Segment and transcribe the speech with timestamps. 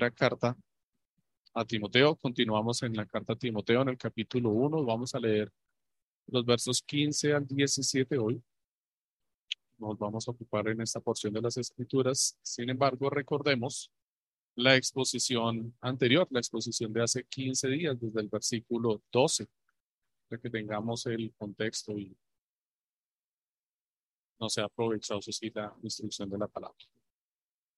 [0.00, 0.56] primera carta
[1.52, 2.16] a Timoteo.
[2.16, 4.82] Continuamos en la carta a Timoteo en el capítulo 1.
[4.82, 5.52] Vamos a leer
[6.28, 8.42] los versos 15 al 17 hoy.
[9.76, 12.38] Nos vamos a ocupar en esta porción de las escrituras.
[12.40, 13.92] Sin embargo, recordemos
[14.54, 19.48] la exposición anterior, la exposición de hace 15 días, desde el versículo 12,
[20.30, 22.16] para que tengamos el contexto y
[24.38, 26.78] no se ha aprovechado así la instrucción de la palabra.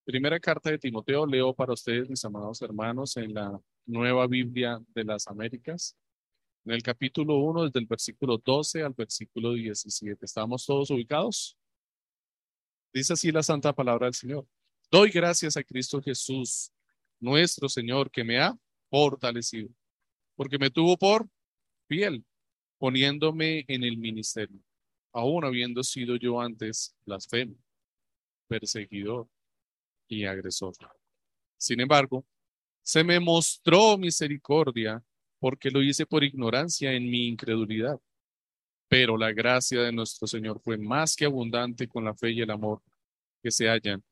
[0.04, 5.04] Primera carta de Timoteo, leo para ustedes, mis amados hermanos, en la Nueva Biblia de
[5.04, 5.96] las Américas,
[6.64, 10.24] en el capítulo 1, desde el versículo 12 al versículo 17.
[10.24, 11.56] ¿Estamos todos ubicados?
[12.92, 14.44] Dice así la santa palabra del Señor.
[14.90, 16.72] Doy gracias a Cristo Jesús,
[17.20, 18.58] nuestro Señor, que me ha
[18.90, 19.68] fortalecido,
[20.34, 21.28] porque me tuvo por
[21.86, 22.24] fiel,
[22.76, 24.60] poniéndome en el ministerio,
[25.12, 27.54] aún habiendo sido yo antes blasfemo,
[28.48, 29.28] perseguidor
[30.12, 30.74] y agresor.
[31.56, 32.24] Sin embargo,
[32.82, 35.02] se me mostró misericordia
[35.38, 37.98] porque lo hice por ignorancia en mi incredulidad.
[38.88, 42.50] Pero la gracia de nuestro Señor fue más que abundante con la fe y el
[42.50, 42.82] amor
[43.42, 44.04] que se hallan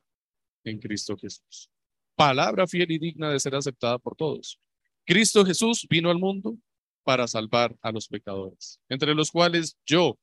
[0.65, 1.71] en Cristo Jesús.
[2.17, 4.59] Palabra fiel y digna de ser aceptada por todos.
[5.05, 6.57] Cristo Jesús vino al mundo
[7.03, 10.19] para salvar a los pecadores, entre los cuales yo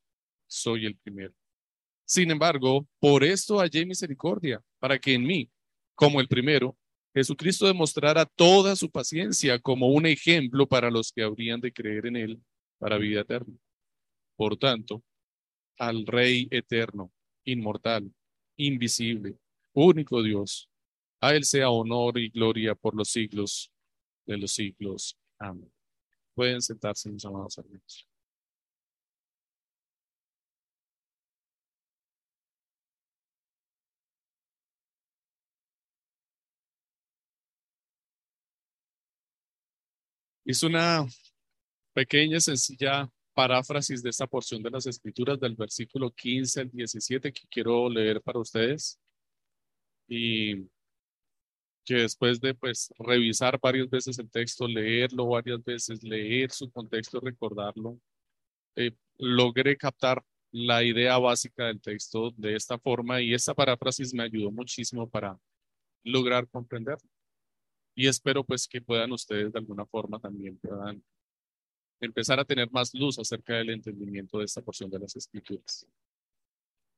[0.48, 1.33] soy el primero.
[2.05, 5.52] Sin embargo, por esto hallé misericordia, para que en mí,
[5.98, 6.78] como el primero,
[7.12, 12.16] Jesucristo demostrara toda su paciencia como un ejemplo para los que habrían de creer en
[12.16, 12.42] él
[12.78, 13.56] para vida eterna.
[14.36, 15.04] Por tanto,
[15.80, 17.12] al Rey eterno,
[17.44, 18.14] inmortal,
[18.58, 19.39] invisible,
[19.73, 20.70] único Dios,
[21.20, 23.72] a Él sea honor y gloria por los siglos
[24.28, 25.17] de los siglos.
[25.39, 25.72] Amén.
[26.36, 28.08] Pueden sentarse, mis amados hermanos.
[40.48, 41.06] Es una
[41.94, 47.42] pequeña, sencilla paráfrasis de esta porción de las escrituras del versículo 15 al 17 que
[47.49, 48.98] quiero leer para ustedes.
[50.08, 50.70] Y
[51.83, 57.20] que después de pues revisar varias veces el texto, leerlo varias veces, leer su contexto,
[57.20, 58.00] recordarlo,
[58.77, 64.23] eh, logré captar la idea básica del texto de esta forma y esta paráfrasis me
[64.23, 65.38] ayudó muchísimo para
[66.05, 67.17] lograr comprenderlo
[67.97, 71.03] y espero pues que puedan ustedes de alguna forma también puedan
[71.99, 75.87] empezar a tener más luz acerca del entendimiento de esta porción de las escrituras.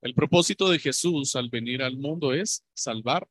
[0.01, 3.25] El propósito de Jesús al venir al mundo es salvar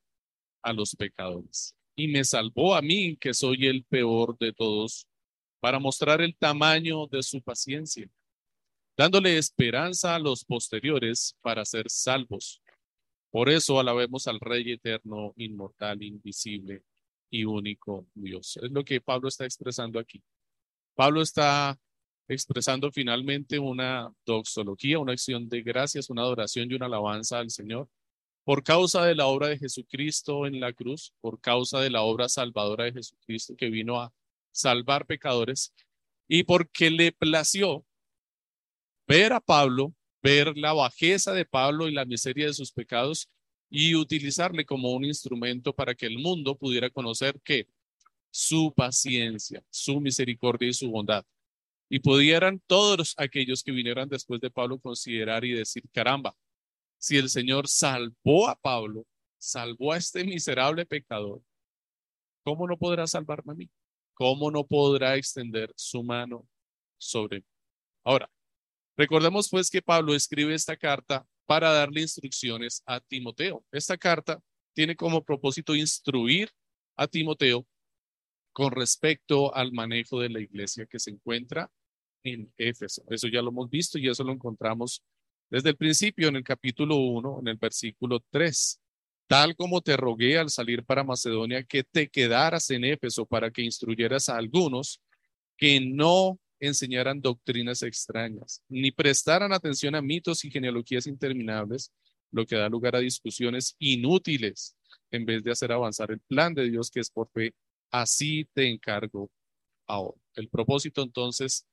[0.62, 1.76] a los pecadores.
[1.94, 5.06] Y me salvó a mí, que soy el peor de todos,
[5.60, 8.08] para mostrar el tamaño de su paciencia,
[8.96, 12.62] dándole esperanza a los posteriores para ser salvos.
[13.30, 16.82] Por eso alabemos al Rey eterno, inmortal, invisible,
[17.31, 18.59] y único Dios.
[18.62, 20.22] Es lo que Pablo está expresando aquí.
[20.94, 21.78] Pablo está
[22.28, 27.89] expresando finalmente una doxología, una acción de gracias, una adoración y una alabanza al Señor
[28.49, 32.31] por causa de la obra de Jesucristo en la cruz, por causa de la obra
[32.31, 34.10] salvadora de Jesucristo que vino a
[34.53, 35.75] salvar pecadores
[36.27, 37.84] y porque le plació
[39.06, 43.28] ver a Pablo, ver la bajeza de Pablo y la miseria de sus pecados
[43.70, 47.68] y utilizarle como un instrumento para que el mundo pudiera conocer que
[48.30, 51.24] su paciencia, su misericordia y su bondad.
[51.88, 56.36] Y pudieran todos aquellos que vinieran después de Pablo considerar y decir, caramba,
[56.98, 59.06] si el Señor salvó a Pablo,
[59.38, 61.42] salvó a este miserable pecador,
[62.42, 63.70] ¿cómo no podrá salvarme a mí?
[64.14, 66.46] ¿Cómo no podrá extender su mano
[66.98, 67.46] sobre mí?
[68.04, 68.30] Ahora,
[68.96, 73.64] recordemos pues que Pablo escribe esta carta para darle instrucciones a Timoteo.
[73.72, 74.38] Esta carta
[74.75, 76.50] tiene como propósito instruir
[76.94, 77.66] a Timoteo
[78.53, 81.70] con respecto al manejo de la iglesia que se encuentra
[82.22, 83.03] en Éfeso.
[83.09, 85.03] Eso ya lo hemos visto y eso lo encontramos
[85.48, 88.78] desde el principio en el capítulo 1, en el versículo 3.
[89.26, 93.62] Tal como te rogué al salir para Macedonia que te quedaras en Éfeso para que
[93.62, 95.00] instruyeras a algunos
[95.56, 101.93] que no enseñaran doctrinas extrañas, ni prestaran atención a mitos y genealogías interminables,
[102.31, 104.77] lo que da lugar a discusiones inútiles,
[105.10, 107.55] en vez de hacer avanzar el plan de Dios que es por fe.
[107.91, 109.31] Así te encargo
[109.87, 110.21] ahora.
[110.34, 111.66] El propósito entonces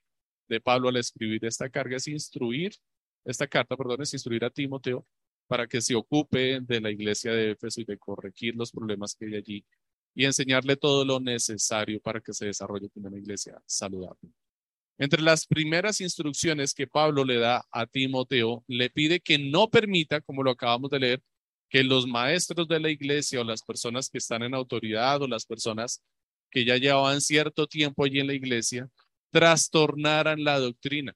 [0.47, 2.73] de Pablo al escribir esta carga es instruir,
[3.25, 5.05] esta carta, perdón, es instruir a Timoteo
[5.47, 9.25] para que se ocupe de la iglesia de Éfeso y de corregir los problemas que
[9.25, 9.65] hay allí
[10.13, 14.31] y enseñarle todo lo necesario para que se desarrolle una iglesia saludable.
[14.97, 20.21] Entre las primeras instrucciones que Pablo le da a Timoteo, le pide que no permita,
[20.21, 21.23] como lo acabamos de leer,
[21.69, 25.45] que los maestros de la iglesia o las personas que están en autoridad o las
[25.45, 26.01] personas
[26.49, 28.89] que ya llevaban cierto tiempo allí en la iglesia
[29.31, 31.13] trastornaran la doctrina.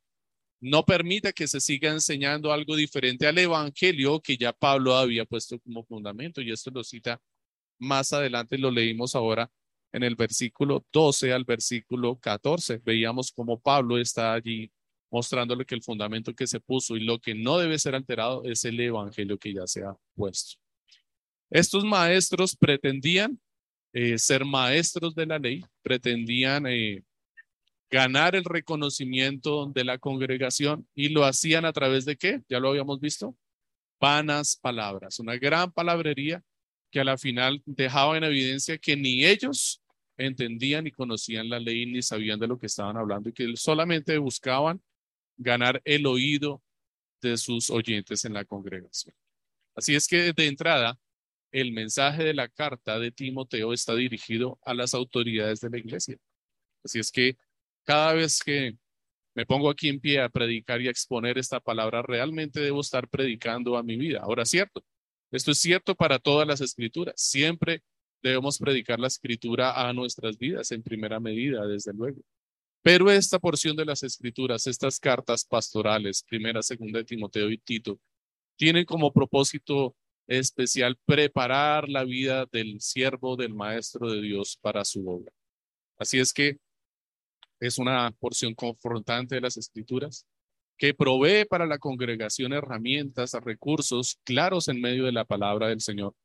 [0.59, 5.57] No permita que se siga enseñando algo diferente al evangelio que ya Pablo había puesto
[5.59, 7.21] como fundamento y esto lo cita
[7.77, 9.49] más adelante, lo leímos ahora
[9.91, 12.81] en el versículo 12 al versículo 14.
[12.83, 14.71] Veíamos cómo Pablo está allí
[15.11, 18.63] mostrándole que el fundamento que se puso y lo que no debe ser alterado es
[18.65, 20.59] el evangelio que ya se ha puesto.
[21.49, 23.39] Estos maestros pretendían
[23.91, 27.03] eh, ser maestros de la ley, pretendían eh,
[27.89, 32.41] ganar el reconocimiento de la congregación y lo hacían a través de qué?
[32.47, 33.35] Ya lo habíamos visto.
[33.99, 36.43] Vanas palabras, una gran palabrería
[36.91, 39.78] que a la final dejaba en evidencia que ni ellos
[40.19, 44.17] entendían ni conocían la ley ni sabían de lo que estaban hablando y que solamente
[44.17, 44.81] buscaban
[45.37, 46.61] ganar el oído
[47.21, 49.15] de sus oyentes en la congregación.
[49.75, 50.99] Así es que de entrada,
[51.51, 56.17] el mensaje de la carta de Timoteo está dirigido a las autoridades de la iglesia.
[56.83, 57.37] Así es que
[57.85, 58.77] cada vez que
[59.35, 63.07] me pongo aquí en pie a predicar y a exponer esta palabra, realmente debo estar
[63.07, 64.19] predicando a mi vida.
[64.21, 64.83] Ahora, cierto,
[65.31, 67.15] esto es cierto para todas las escrituras.
[67.17, 67.83] Siempre
[68.21, 72.21] debemos predicar la escritura a nuestras vidas en primera medida, desde luego.
[72.81, 77.99] Pero esta porción de las escrituras, estas cartas pastorales, primera, segunda de Timoteo y Tito,
[78.55, 79.95] tienen como propósito
[80.27, 85.31] especial preparar la vida del siervo, del maestro de Dios para su obra.
[85.97, 86.57] Así es que
[87.59, 90.25] es una porción confrontante de las escrituras
[90.77, 96.15] que provee para la congregación herramientas, recursos claros en medio de la palabra del Señor,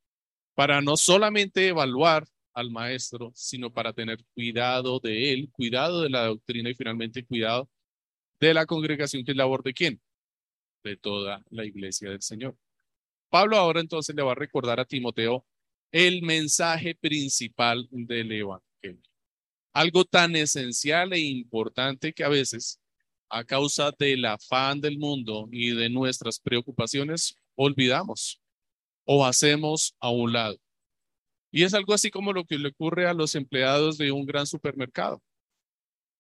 [0.54, 6.26] para no solamente evaluar al maestro, sino para tener cuidado de él, cuidado de la
[6.26, 7.68] doctrina y finalmente cuidado
[8.38, 10.00] de la congregación que es labor de quién?
[10.84, 12.56] De toda la iglesia del Señor.
[13.28, 15.44] Pablo ahora entonces le va a recordar a Timoteo
[15.90, 19.02] el mensaje principal del Evangelio.
[19.72, 22.80] Algo tan esencial e importante que a veces,
[23.28, 28.40] a causa del afán del mundo y de nuestras preocupaciones, olvidamos
[29.04, 30.58] o hacemos a un lado.
[31.50, 34.46] Y es algo así como lo que le ocurre a los empleados de un gran
[34.46, 35.22] supermercado,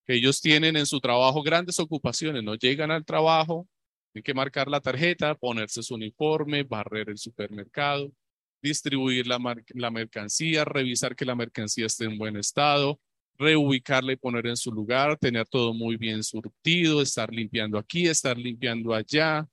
[0.06, 3.66] que ellos tienen en su trabajo grandes ocupaciones, no llegan al trabajo,
[4.12, 8.12] tienen que marcar la tarjeta, ponerse su uniforme, barrer el supermercado,
[8.62, 9.38] distribuir la,
[9.90, 13.00] mercancía, revisar que la mercancía esté en buen estado,
[13.36, 18.38] reubicarla y poner en su lugar, tener todo muy bien surtido, estar limpiando aquí, estar
[18.38, 19.46] limpiando allá,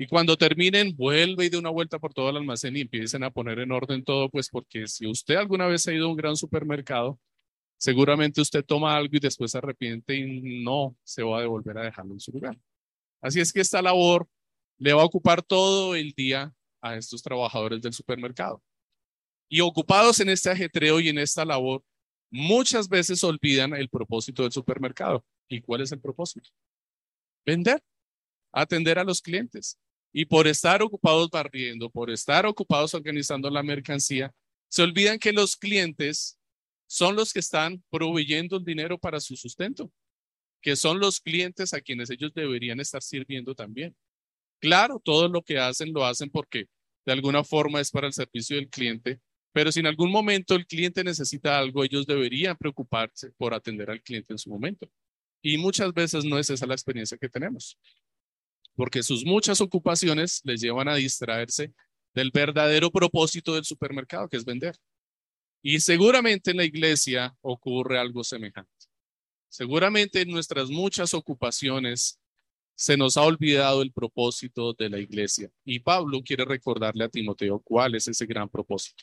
[0.00, 3.32] y cuando terminen, vuelve y de una vuelta por todo el almacén y empiecen a
[3.32, 6.36] poner en orden todo, pues porque si usted alguna vez ha ido a un gran
[6.36, 7.18] supermercado,
[7.76, 11.82] seguramente usted toma algo y después se arrepiente y no se va a devolver a
[11.82, 12.56] dejarlo en su lugar.
[13.20, 14.28] Así es que esta labor
[14.78, 18.62] le va a ocupar todo el día a estos trabajadores del supermercado.
[19.48, 21.82] Y ocupados en este ajetreo y en esta labor,
[22.30, 25.24] muchas veces olvidan el propósito del supermercado.
[25.48, 26.50] ¿Y cuál es el propósito?
[27.44, 27.82] Vender,
[28.52, 29.76] atender a los clientes.
[30.12, 34.32] Y por estar ocupados barriendo, por estar ocupados organizando la mercancía,
[34.68, 36.38] se olvidan que los clientes
[36.86, 39.92] son los que están proveyendo el dinero para su sustento,
[40.62, 43.94] que son los clientes a quienes ellos deberían estar sirviendo también.
[44.60, 46.66] Claro, todo lo que hacen lo hacen porque
[47.04, 49.20] de alguna forma es para el servicio del cliente,
[49.52, 54.02] pero si en algún momento el cliente necesita algo, ellos deberían preocuparse por atender al
[54.02, 54.90] cliente en su momento.
[55.42, 57.78] Y muchas veces no es esa la experiencia que tenemos
[58.78, 61.74] porque sus muchas ocupaciones les llevan a distraerse
[62.14, 64.76] del verdadero propósito del supermercado, que es vender.
[65.60, 68.70] Y seguramente en la iglesia ocurre algo semejante.
[69.48, 72.20] Seguramente en nuestras muchas ocupaciones
[72.76, 75.50] se nos ha olvidado el propósito de la iglesia.
[75.64, 79.02] Y Pablo quiere recordarle a Timoteo cuál es ese gran propósito.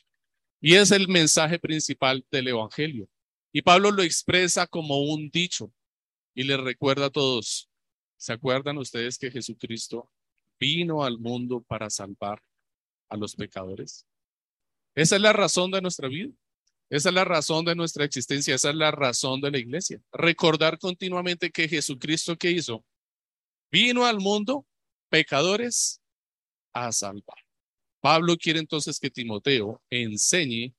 [0.58, 3.10] Y es el mensaje principal del Evangelio.
[3.52, 5.70] Y Pablo lo expresa como un dicho
[6.34, 7.68] y le recuerda a todos,
[8.16, 10.10] ¿Se acuerdan ustedes que Jesucristo
[10.58, 12.42] vino al mundo para salvar
[13.08, 14.06] a los pecadores?
[14.94, 16.32] Esa es la razón de nuestra vida.
[16.88, 18.54] Esa es la razón de nuestra existencia.
[18.54, 20.00] Esa es la razón de la iglesia.
[20.12, 22.84] Recordar continuamente que Jesucristo que hizo
[23.70, 24.66] vino al mundo
[25.10, 26.00] pecadores
[26.72, 27.38] a salvar.
[28.00, 30.74] Pablo quiere entonces que Timoteo enseñe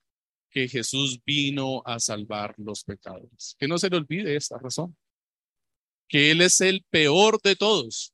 [0.50, 3.54] que Jesús vino a salvar los pecadores.
[3.58, 4.96] Que no se le olvide esta razón
[6.08, 8.12] que Él es el peor de todos.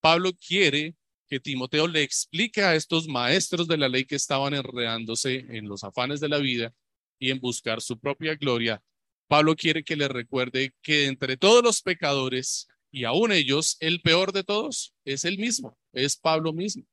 [0.00, 0.96] Pablo quiere
[1.28, 5.84] que Timoteo le explique a estos maestros de la ley que estaban enredándose en los
[5.84, 6.74] afanes de la vida
[7.18, 8.82] y en buscar su propia gloria.
[9.28, 14.32] Pablo quiere que le recuerde que entre todos los pecadores y aún ellos, el peor
[14.32, 16.84] de todos es él mismo, es Pablo mismo.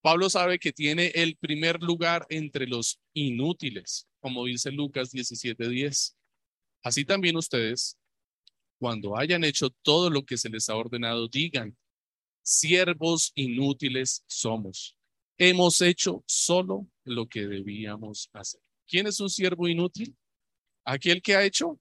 [0.00, 6.14] Pablo sabe que tiene el primer lugar entre los inútiles, como dice Lucas 17:10.
[6.84, 7.98] Así también ustedes,
[8.78, 11.76] cuando hayan hecho todo lo que se les ha ordenado, digan,
[12.42, 14.96] siervos inútiles somos.
[15.38, 18.60] Hemos hecho solo lo que debíamos hacer.
[18.86, 20.16] ¿Quién es un siervo inútil?
[20.84, 21.78] Aquel que ha hecho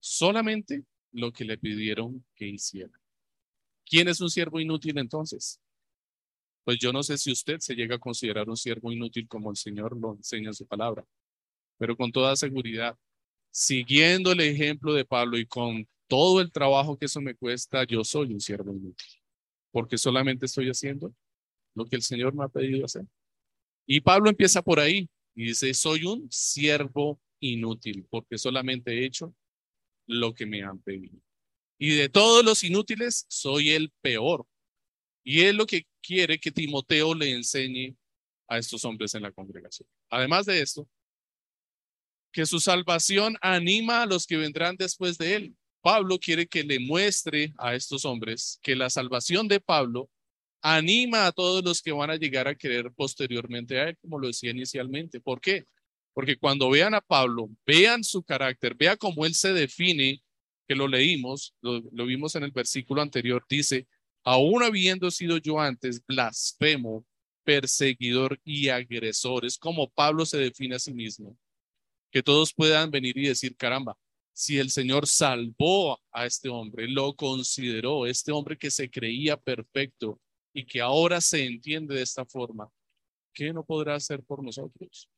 [0.00, 2.92] solamente lo que le pidieron que hiciera.
[3.84, 5.60] ¿Quién es un siervo inútil entonces?
[6.64, 9.56] Pues yo no sé si usted se llega a considerar un siervo inútil como el
[9.56, 11.04] Señor lo enseña en su palabra,
[11.78, 12.98] pero con toda seguridad,
[13.50, 18.04] siguiendo el ejemplo de Pablo y con todo el trabajo que eso me cuesta, yo
[18.04, 19.08] soy un siervo inútil,
[19.70, 21.14] porque solamente estoy haciendo
[21.74, 23.04] lo que el Señor me ha pedido hacer.
[23.86, 29.34] Y Pablo empieza por ahí y dice, soy un siervo inútil, porque solamente he hecho
[30.06, 31.20] lo que me han pedido.
[31.78, 34.46] Y de todos los inútiles, soy el peor.
[35.22, 37.96] Y es lo que quiere que Timoteo le enseñe
[38.48, 39.88] a estos hombres en la congregación.
[40.08, 40.88] Además de esto,
[42.32, 45.56] que su salvación anima a los que vendrán después de él.
[45.86, 50.10] Pablo quiere que le muestre a estos hombres que la salvación de Pablo
[50.60, 54.26] anima a todos los que van a llegar a querer posteriormente a él, como lo
[54.26, 55.20] decía inicialmente.
[55.20, 55.64] ¿Por qué?
[56.12, 60.20] Porque cuando vean a Pablo, vean su carácter, vea cómo él se define,
[60.66, 63.86] que lo leímos, lo, vimos en el versículo anterior, dice,
[64.24, 67.06] aún habiendo sido yo antes blasfemo,
[67.44, 71.38] perseguidor y agresor, es como Pablo se define a sí mismo,
[72.10, 73.96] que todos puedan venir y decir, caramba,
[74.36, 80.20] si el Señor salvó a este hombre, lo consideró, este hombre que se creía perfecto
[80.52, 82.68] y que ahora se entiende de esta forma,
[83.32, 85.08] ¿qué no podrá hacer por nosotros?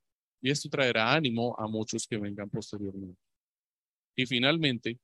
[0.41, 3.21] y esto traerá ánimo a muchos que vengan posteriormente.
[4.17, 4.99] Y finalmente,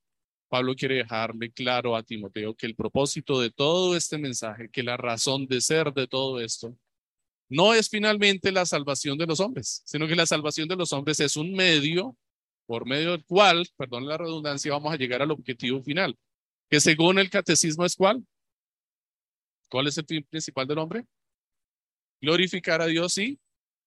[0.49, 4.97] Pablo quiere dejarle claro a Timoteo que el propósito de todo este mensaje, que la
[4.97, 6.77] razón de ser de todo esto,
[7.49, 11.21] no es finalmente la salvación de los hombres, sino que la salvación de los hombres
[11.21, 12.17] es un medio
[12.67, 16.17] por medio del cual, perdón la redundancia, vamos a llegar al objetivo final,
[16.69, 18.25] que según el catecismo es cuál?
[19.69, 21.05] ¿Cuál es el fin principal del hombre?
[22.21, 23.39] Glorificar a Dios y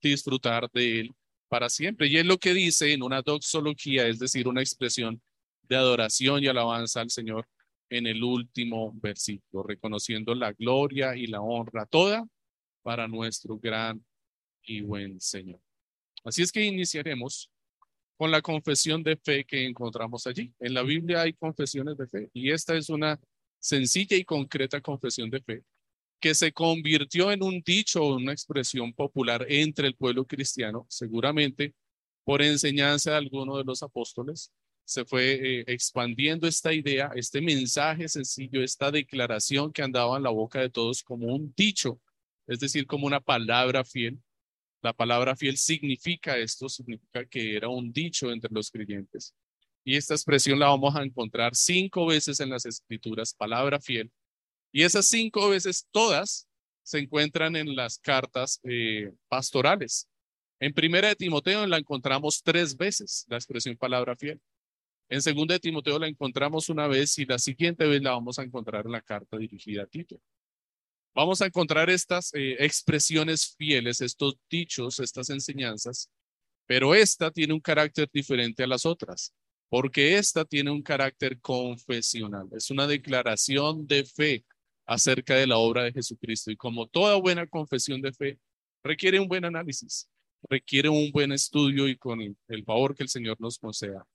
[0.02, 1.16] disfrutar de él
[1.48, 2.08] para siempre.
[2.08, 5.22] Y es lo que dice en una doxología, es decir, una expresión
[5.64, 7.48] de adoración y alabanza al Señor
[7.90, 12.28] en el último versículo, reconociendo la gloria y la honra toda
[12.84, 14.04] para nuestro gran
[14.64, 15.62] y buen Señor.
[16.24, 17.50] Así es que iniciaremos
[18.18, 20.54] con la confesión de fe que encontramos allí.
[20.60, 23.20] En la Biblia hay confesiones de fe y esta es una
[23.60, 25.64] sencilla y concreta confesión de fe
[26.20, 31.76] que se convirtió en un dicho o una expresión popular entre el pueblo cristiano, seguramente
[32.24, 34.52] por enseñanza de alguno de los apóstoles,
[34.84, 40.30] se fue eh, expandiendo esta idea, este mensaje sencillo, esta declaración que andaba en la
[40.30, 42.00] boca de todos como un dicho,
[42.48, 44.20] es decir, como una palabra fiel.
[44.88, 49.36] La palabra fiel significa esto, significa que era un dicho entre los creyentes.
[49.84, 54.10] Y esta expresión la vamos a encontrar cinco veces en las escrituras, palabra fiel,
[54.72, 56.48] y esas cinco veces todas
[56.84, 60.08] se encuentran en las cartas eh, pastorales.
[60.62, 64.40] En primera de Timoteo la encontramos tres veces, la expresión palabra fiel.
[65.10, 68.44] En segunda de Timoteo la encontramos una vez y la siguiente vez la vamos a
[68.44, 70.22] encontrar en la carta dirigida a Tito.
[71.18, 76.12] Vamos a encontrar estas eh, expresiones fieles, estos dichos, estas enseñanzas,
[76.68, 79.34] pero esta tiene un carácter diferente a las otras,
[79.68, 84.46] porque esta tiene un carácter confesional, es una declaración de fe
[84.86, 86.52] acerca de la obra de Jesucristo.
[86.52, 88.40] Y como toda buena confesión de fe,
[88.84, 90.08] requiere un buen análisis,
[90.48, 94.06] requiere un buen estudio y con el favor que el Señor nos conceda,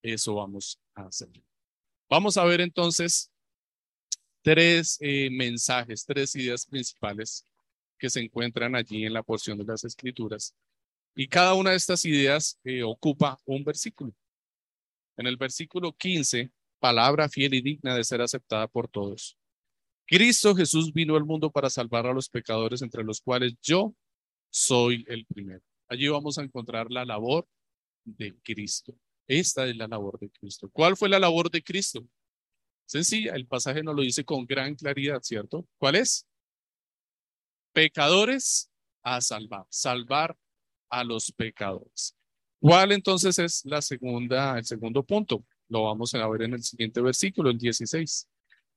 [0.00, 1.28] eso vamos a hacer.
[2.08, 3.32] Vamos a ver entonces
[4.46, 7.44] tres eh, mensajes, tres ideas principales
[7.98, 10.54] que se encuentran allí en la porción de las Escrituras.
[11.16, 14.14] Y cada una de estas ideas eh, ocupa un versículo.
[15.16, 19.36] En el versículo 15, palabra fiel y digna de ser aceptada por todos.
[20.06, 23.96] Cristo Jesús vino al mundo para salvar a los pecadores, entre los cuales yo
[24.48, 25.64] soy el primero.
[25.88, 27.48] Allí vamos a encontrar la labor
[28.04, 28.94] de Cristo.
[29.26, 30.70] Esta es la labor de Cristo.
[30.72, 32.06] ¿Cuál fue la labor de Cristo?
[32.86, 35.66] Sencilla, el pasaje nos lo dice con gran claridad, ¿cierto?
[35.76, 36.24] ¿Cuál es?
[37.72, 38.70] Pecadores
[39.02, 40.36] a salvar, salvar
[40.88, 42.16] a los pecadores.
[42.60, 45.44] ¿Cuál entonces es la segunda, el segundo punto?
[45.68, 48.28] Lo vamos a ver en el siguiente versículo, el 16.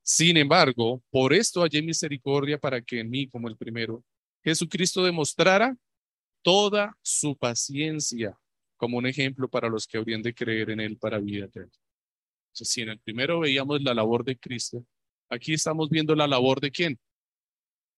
[0.02, 4.04] Sin embargo, por esto hallé misericordia para que en mí, como el primero,
[4.44, 5.78] Jesucristo demostrara
[6.42, 8.38] toda su paciencia
[8.76, 11.72] como un ejemplo para los que habrían de creer en él para vida eterna.
[12.66, 14.86] Si en el primero veíamos la labor de Cristo,
[15.30, 17.00] aquí estamos viendo la labor de quién?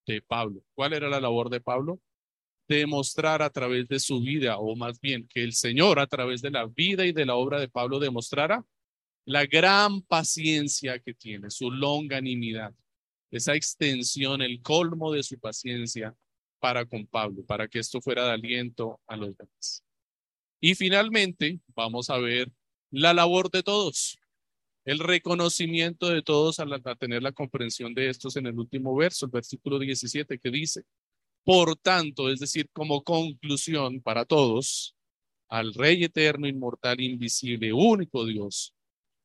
[0.06, 0.62] De Pablo.
[0.74, 2.00] ¿Cuál era la labor de Pablo?
[2.68, 6.50] demostrar a través de su vida, o más bien que el Señor a través de
[6.50, 8.64] la vida y de la obra de Pablo demostrara
[9.24, 12.74] la gran paciencia que tiene, su longanimidad,
[13.30, 16.14] esa extensión, el colmo de su paciencia
[16.58, 19.84] para con Pablo, para que esto fuera de aliento a los demás.
[20.60, 22.50] Y finalmente vamos a ver
[22.90, 24.18] la labor de todos,
[24.84, 29.26] el reconocimiento de todos a, a tener la comprensión de estos en el último verso,
[29.26, 30.84] el versículo 17, que dice,
[31.44, 34.94] por tanto, es decir, como conclusión para todos,
[35.48, 38.74] al Rey eterno, inmortal, invisible, único Dios,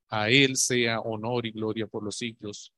[0.10, 2.74] a Él sea honor y gloria por los siglos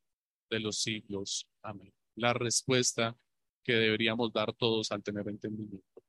[0.50, 1.48] de los siglos.
[1.62, 1.93] Amén.
[2.15, 3.15] La respuesta
[3.63, 6.01] que deberíamos dar todos al tener entendimiento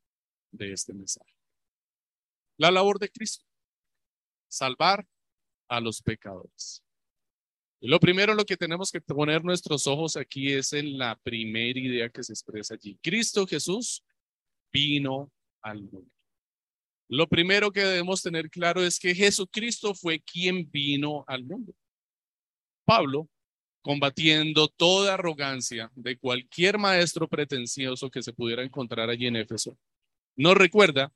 [0.50, 1.32] de este mensaje.
[2.56, 3.44] La labor de Cristo,
[4.48, 5.06] salvar
[5.70, 6.82] a los pecadores.
[7.80, 12.10] Lo primero lo que tenemos que poner nuestros ojos aquí es en la primera idea
[12.10, 12.98] que se expresa allí.
[13.02, 14.04] Cristo Jesús
[14.70, 16.10] vino al mundo.
[17.08, 21.72] Lo primero que debemos tener claro es que Jesucristo fue quien vino al mundo.
[22.84, 23.28] Pablo,
[23.82, 29.78] combatiendo toda arrogancia de cualquier maestro pretencioso que se pudiera encontrar allí en Éfeso,
[30.36, 31.12] nos recuerda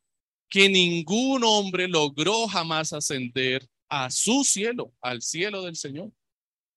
[0.49, 6.11] que ningún hombre logró jamás ascender a su cielo, al cielo del Señor.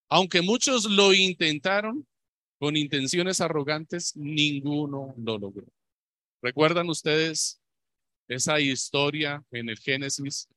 [0.08, 2.06] Aunque muchos lo intentaron
[2.58, 5.66] con intenciones arrogantes, ninguno lo logró.
[6.42, 7.60] ¿Recuerdan ustedes
[8.28, 10.48] esa historia en el Génesis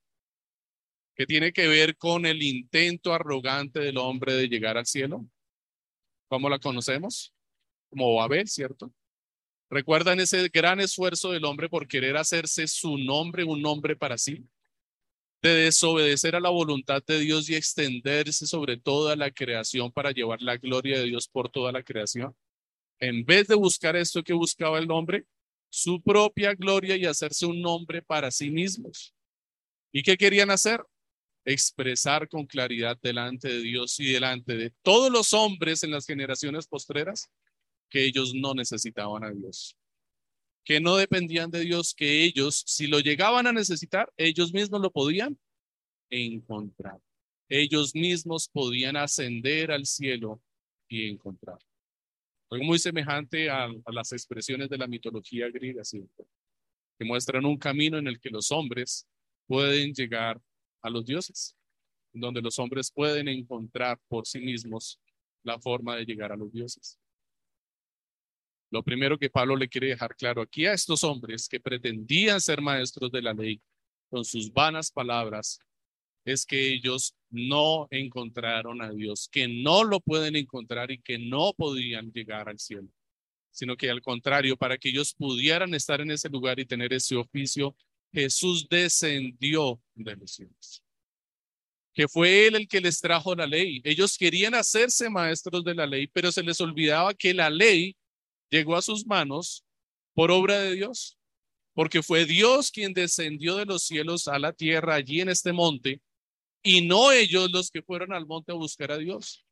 [1.15, 5.25] que tiene que ver con el intento arrogante del hombre de llegar al cielo?
[6.27, 7.33] ¿Cómo la conocemos?
[7.89, 8.91] Como Babel, ¿cierto?
[9.69, 14.45] ¿Recuerdan ese gran esfuerzo del hombre por querer hacerse su nombre un nombre para sí?
[15.41, 20.41] De desobedecer a la voluntad de Dios y extenderse sobre toda la creación para llevar
[20.41, 22.35] la gloria de Dios por toda la creación.
[22.99, 25.25] En vez de buscar esto que buscaba el hombre,
[25.69, 29.15] su propia gloria y hacerse un nombre para sí mismos.
[29.91, 30.83] ¿Y qué querían hacer?
[31.43, 36.67] Expresar con claridad delante de Dios y delante de todos los hombres en las generaciones
[36.67, 37.29] postreras
[37.89, 39.75] que ellos no necesitaban a Dios
[40.63, 44.91] que no dependían de Dios, que ellos, si lo llegaban a necesitar, ellos mismos lo
[44.91, 45.37] podían
[46.09, 46.99] encontrar.
[47.49, 50.41] Ellos mismos podían ascender al cielo
[50.87, 51.57] y encontrar.
[52.49, 55.81] Algo muy semejante a, las expresiones de la mitología griega,
[56.97, 59.07] que muestran un camino en el que los hombres
[59.47, 60.39] pueden llegar
[60.81, 61.55] a los dioses,
[62.13, 64.99] donde los hombres pueden encontrar por sí mismos
[65.43, 67.00] la forma de llegar a los dioses.
[68.71, 72.61] Lo primero que Pablo le quiere dejar claro aquí a estos hombres que pretendían ser
[72.61, 73.61] maestros de la ley
[74.09, 75.59] con sus vanas palabras
[76.23, 81.53] es que ellos no encontraron a Dios, que no lo pueden encontrar y que no
[81.53, 82.87] podían llegar al cielo,
[83.51, 87.15] sino que al contrario, para que ellos pudieran estar en ese lugar y tener ese
[87.15, 87.75] oficio,
[88.13, 90.83] Jesús descendió de los cielos.
[91.93, 93.81] Que fue él el que les trajo la ley.
[93.83, 97.97] Ellos querían hacerse maestros de la ley, pero se les olvidaba que la ley
[98.51, 99.65] llegó a sus manos
[100.13, 101.17] por obra de Dios,
[101.73, 106.01] porque fue Dios quien descendió de los cielos a la tierra allí en este monte
[106.61, 109.43] y no ellos los que fueron al monte a buscar a Dios.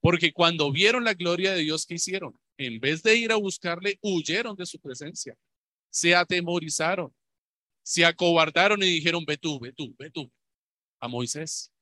[0.00, 2.38] Porque cuando vieron la gloria de Dios, ¿qué hicieron?
[2.58, 5.36] En vez de ir a buscarle, huyeron de su presencia,
[5.90, 7.12] se atemorizaron,
[7.82, 10.30] se acobardaron y dijeron, ve tú, ve tú, ve tú,
[11.00, 11.72] a Moisés.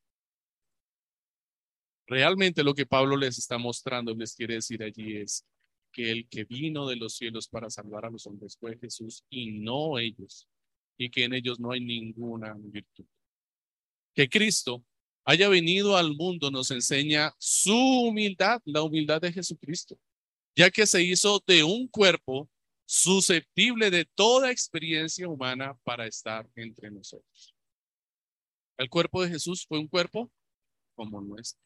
[2.07, 5.45] Realmente lo que Pablo les está mostrando, les quiere decir allí es,
[5.95, 9.53] que el que vino de los cielos para salvar a los hombres fue Jesús y
[9.53, 10.49] no ellos,
[10.99, 13.07] y que en ellos no hay ninguna virtud.
[14.13, 14.85] Que Cristo
[15.25, 19.97] haya venido al mundo nos enseña su humildad, la humildad de Jesucristo,
[20.57, 22.51] ya que se hizo de un cuerpo
[22.85, 27.55] susceptible de toda experiencia humana para estar entre nosotros.
[28.77, 30.31] El cuerpo de Jesús fue un cuerpo
[30.97, 31.63] como nuestro,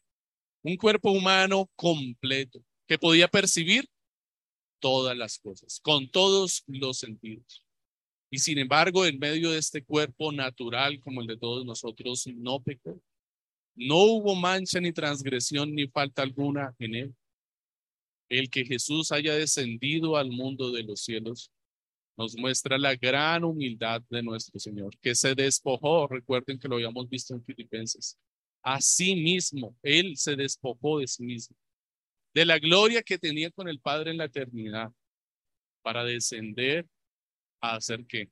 [0.61, 3.89] un cuerpo humano completo que podía percibir
[4.79, 7.63] todas las cosas, con todos los sentidos.
[8.31, 12.61] Y sin embargo, en medio de este cuerpo natural como el de todos nosotros, no
[12.61, 13.01] pecó.
[13.75, 17.15] No hubo mancha ni transgresión ni falta alguna en él.
[18.29, 21.51] El que Jesús haya descendido al mundo de los cielos
[22.17, 27.09] nos muestra la gran humildad de nuestro Señor, que se despojó, recuerden que lo habíamos
[27.09, 28.17] visto en Filipenses,
[28.61, 31.55] a sí mismo, Él se despojó de sí mismo
[32.33, 34.91] de la gloria que tenía con el Padre en la eternidad
[35.81, 36.87] para descender
[37.61, 38.29] a hacer que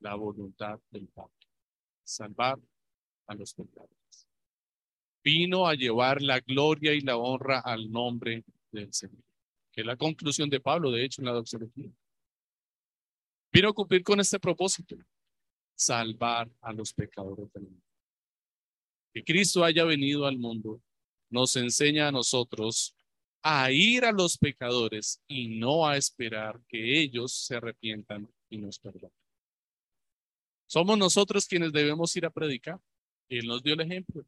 [0.00, 1.32] la voluntad del Padre,
[2.02, 2.58] salvar
[3.26, 4.28] a los pecadores.
[5.22, 9.22] Vino a llevar la gloria y la honra al nombre del Señor,
[9.70, 11.90] que es la conclusión de Pablo, de hecho, en la doxología.
[13.52, 14.96] Vino a cumplir con este propósito,
[15.74, 17.82] salvar a los pecadores del mundo.
[19.12, 20.80] Que Cristo haya venido al mundo
[21.28, 22.94] nos enseña a nosotros
[23.42, 28.78] a ir a los pecadores y no a esperar que ellos se arrepientan y nos
[28.78, 29.12] perdonen.
[30.66, 32.80] Somos nosotros quienes debemos ir a predicar.
[33.28, 34.24] Él nos dio el ejemplo.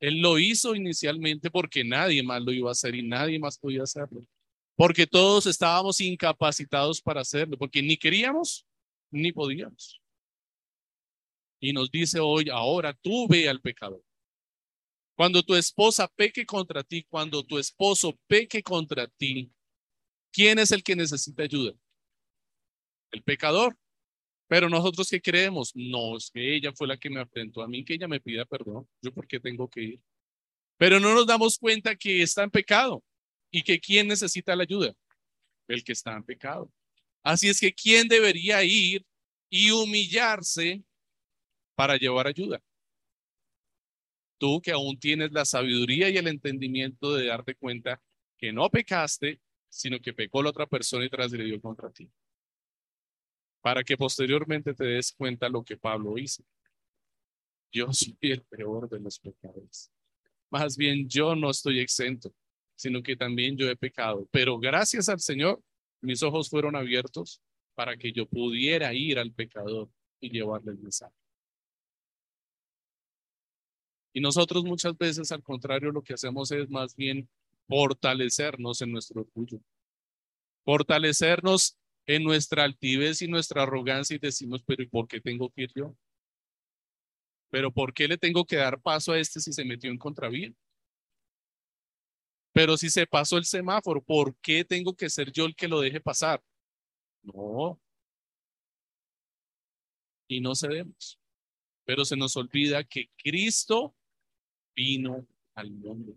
[0.00, 3.84] Él lo hizo inicialmente porque nadie más lo iba a hacer y nadie más podía
[3.84, 4.24] hacerlo.
[4.76, 8.66] Porque todos estábamos incapacitados para hacerlo, porque ni queríamos
[9.10, 10.00] ni podíamos.
[11.60, 14.02] Y nos dice hoy, ahora tú ve al pecador.
[15.14, 19.52] Cuando tu esposa peque contra ti, cuando tu esposo peque contra ti,
[20.32, 21.72] ¿quién es el que necesita ayuda?
[23.10, 23.76] El pecador.
[24.48, 25.72] Pero nosotros qué creemos?
[25.74, 28.44] No, es que ella fue la que me afrentó a mí, que ella me pida
[28.44, 28.86] perdón.
[29.00, 30.02] Yo por qué tengo que ir.
[30.76, 33.02] Pero no nos damos cuenta que está en pecado
[33.50, 34.92] y que quién necesita la ayuda?
[35.68, 36.70] El que está en pecado.
[37.22, 39.06] Así es que quién debería ir
[39.48, 40.82] y humillarse
[41.74, 42.60] para llevar ayuda.
[44.42, 48.02] Tú que aún tienes la sabiduría y el entendimiento de darte cuenta
[48.36, 52.10] que no pecaste, sino que pecó la otra persona y transgredió contra ti.
[53.60, 56.42] Para que posteriormente te des cuenta lo que Pablo hizo.
[57.70, 59.92] Yo soy el peor de los pecadores.
[60.50, 62.34] Más bien yo no estoy exento,
[62.74, 64.26] sino que también yo he pecado.
[64.32, 65.62] Pero gracias al Señor,
[66.00, 67.40] mis ojos fueron abiertos
[67.76, 71.21] para que yo pudiera ir al pecador y llevarle el mensaje.
[74.12, 77.28] Y nosotros muchas veces, al contrario, lo que hacemos es más bien
[77.66, 79.60] fortalecernos en nuestro orgullo,
[80.64, 85.62] fortalecernos en nuestra altivez y nuestra arrogancia y decimos, pero ¿y por qué tengo que
[85.62, 85.96] ir yo?
[87.50, 90.52] ¿Pero por qué le tengo que dar paso a este si se metió en contravía?
[92.52, 95.80] Pero si se pasó el semáforo, ¿por qué tengo que ser yo el que lo
[95.80, 96.42] deje pasar?
[97.22, 97.80] No.
[100.28, 101.18] Y no cedemos.
[101.84, 103.94] Pero se nos olvida que Cristo
[104.74, 106.16] vino al mundo.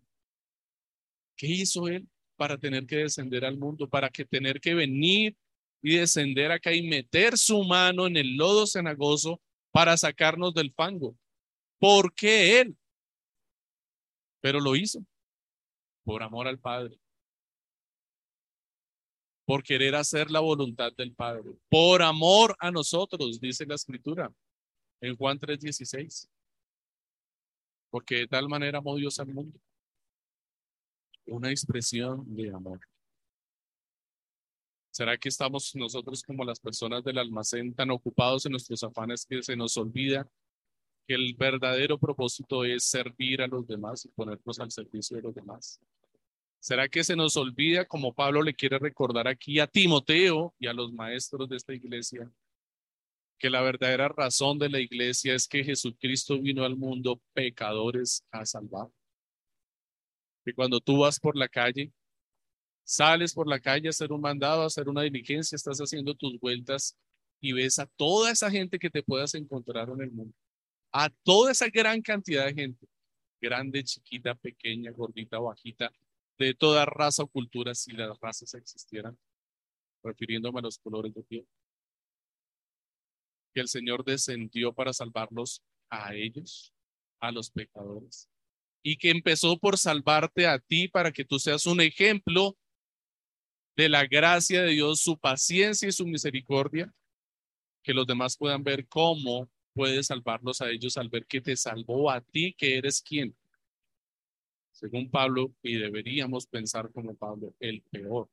[1.35, 3.89] ¿Qué hizo él para tener que descender al mundo?
[3.89, 5.35] Para que tener que venir
[5.81, 9.41] y descender acá y meter su mano en el lodo cenagoso
[9.71, 11.15] para sacarnos del fango.
[11.79, 12.77] ¿Por qué él?
[14.41, 15.05] Pero lo hizo
[16.03, 16.97] por amor al Padre,
[19.45, 24.31] por querer hacer la voluntad del Padre, por amor a nosotros, dice la Escritura
[25.01, 26.29] en Juan 3:16
[27.95, 29.57] porque de tal manera amó Dios al mundo.
[31.27, 32.81] Una expresión de amor.
[34.91, 39.41] ¿Será que estamos nosotros como las personas del almacén tan ocupados en nuestros afanes que
[39.41, 40.29] se nos olvida
[41.07, 45.33] que el verdadero propósito es servir a los demás y ponernos al servicio de los
[45.33, 45.79] demás?
[46.59, 50.73] ¿Será que se nos olvida, como Pablo le quiere recordar aquí a Timoteo y a
[50.73, 52.29] los maestros de esta iglesia,
[53.37, 58.45] que la verdadera razón de la iglesia es que Jesucristo vino al mundo pecadores a
[58.45, 58.87] salvar.
[60.43, 61.91] Que cuando tú vas por la calle,
[62.83, 66.39] sales por la calle a hacer un mandado, a hacer una diligencia, estás haciendo tus
[66.39, 66.95] vueltas
[67.41, 70.33] y ves a toda esa gente que te puedas encontrar en el mundo,
[70.91, 72.87] a toda esa gran cantidad de gente,
[73.41, 75.91] grande, chiquita, pequeña, gordita, bajita,
[76.37, 79.17] de toda raza o cultura, si las razas existieran,
[80.03, 81.47] refiriéndome a los colores de piel
[83.55, 86.73] que el Señor descendió para salvarlos a ellos,
[87.21, 88.29] a los pecadores,
[88.83, 92.57] y que empezó por salvarte a ti para que tú seas un ejemplo
[93.77, 96.93] de la gracia de Dios, su paciencia y su misericordia,
[97.81, 102.11] que los demás puedan ver cómo puedes salvarlos a ellos al ver que te salvó
[102.11, 103.37] a ti, que eres quien,
[104.71, 108.29] según Pablo, y deberíamos pensar como Pablo, el peor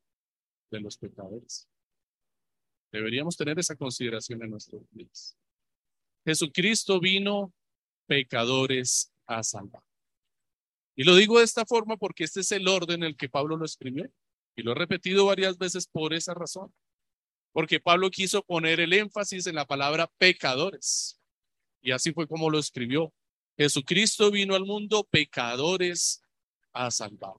[0.69, 1.69] de los pecadores.
[2.93, 5.35] Deberíamos tener esa consideración en nuestros días.
[6.23, 7.51] Jesucristo vino
[8.05, 9.81] pecadores a salvar.
[10.95, 13.57] Y lo digo de esta forma porque este es el orden en el que Pablo
[13.57, 14.07] lo escribió.
[14.55, 16.71] Y lo he repetido varias veces por esa razón.
[17.51, 21.19] Porque Pablo quiso poner el énfasis en la palabra pecadores.
[21.81, 23.11] Y así fue como lo escribió.
[23.57, 26.21] Jesucristo vino al mundo pecadores
[26.73, 27.33] a salvar.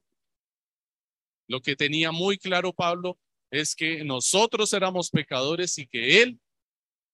[1.47, 3.21] Lo que tenía muy claro Pablo
[3.55, 6.41] es que nosotros éramos pecadores y que Él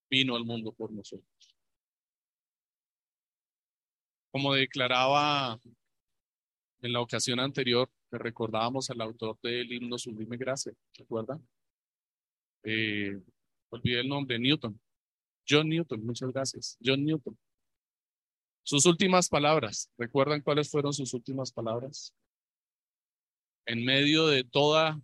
[0.09, 1.29] vino al mundo por nosotros.
[4.33, 5.61] Como declaraba
[6.81, 11.47] en la ocasión anterior, que recordábamos al autor del himno Sublime Gracia, ¿recuerdan?
[12.65, 13.21] Eh,
[13.69, 14.81] olvidé el nombre, Newton.
[15.47, 16.79] John Newton, muchas gracias.
[16.83, 17.39] John Newton.
[18.63, 22.15] Sus últimas palabras, ¿recuerdan cuáles fueron sus últimas palabras?
[23.67, 25.03] En medio de toda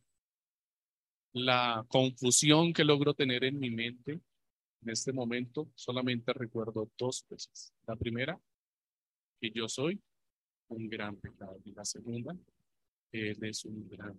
[1.37, 4.21] la confusión que logro tener en mi mente,
[4.83, 7.73] En este momento solamente recuerdo dos cosas.
[7.87, 8.41] La primera,
[9.41, 10.01] que yo soy
[10.69, 11.61] un gran pecador.
[11.65, 12.37] Y la segunda,
[13.11, 14.17] Él es un gran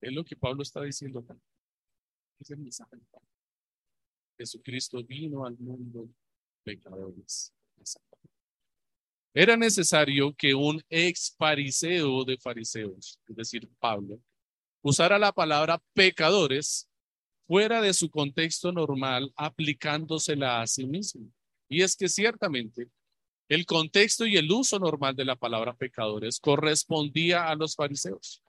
[0.00, 1.36] Es lo que Pablo está diciendo acá.
[2.40, 2.96] Es el mensaje
[4.36, 6.08] Jesucristo vino al mundo
[6.64, 7.54] pecadores.
[9.32, 14.20] Era necesario que un ex fariseo de fariseos, es decir, Pablo,
[14.82, 16.88] usara la palabra pecadores
[17.46, 21.30] fuera de su contexto normal, aplicándosela a sí mismo.
[21.68, 22.88] Y es que ciertamente
[23.48, 28.42] el contexto y el uso normal de la palabra pecadores correspondía a los fariseos.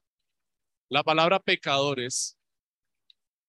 [0.90, 2.38] La palabra pecadores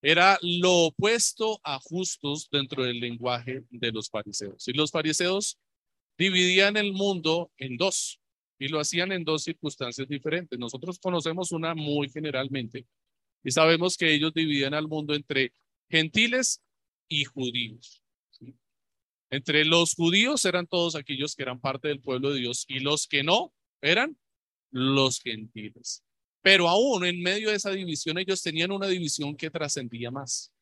[0.03, 4.67] era lo opuesto a justos dentro del lenguaje de los fariseos.
[4.69, 5.59] Y los fariseos
[6.19, 8.21] dividían el mundo en dos
[8.59, 10.59] y lo hacían en dos circunstancias diferentes.
[10.59, 12.87] Nosotros conocemos una muy generalmente
[13.43, 15.53] y sabemos que ellos dividían al mundo entre
[15.91, 16.63] gentiles
[17.09, 18.03] y judíos.
[19.31, 23.07] Entre los judíos eran todos aquellos que eran parte del pueblo de Dios y los
[23.07, 24.17] que no eran
[24.71, 26.05] los gentiles.
[26.43, 30.53] Pero aún en medio de esa división ellos tenían una división que trascendía más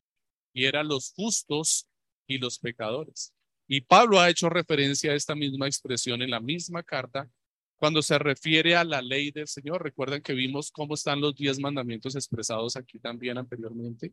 [0.53, 1.89] y eran los justos
[2.27, 3.35] y los pecadores.
[3.73, 7.31] Y Pablo ha hecho referencia a esta misma expresión en la misma carta
[7.77, 9.85] cuando se refiere a la ley del Señor.
[9.85, 14.13] Recuerdan que vimos cómo están los diez mandamientos expresados aquí también anteriormente.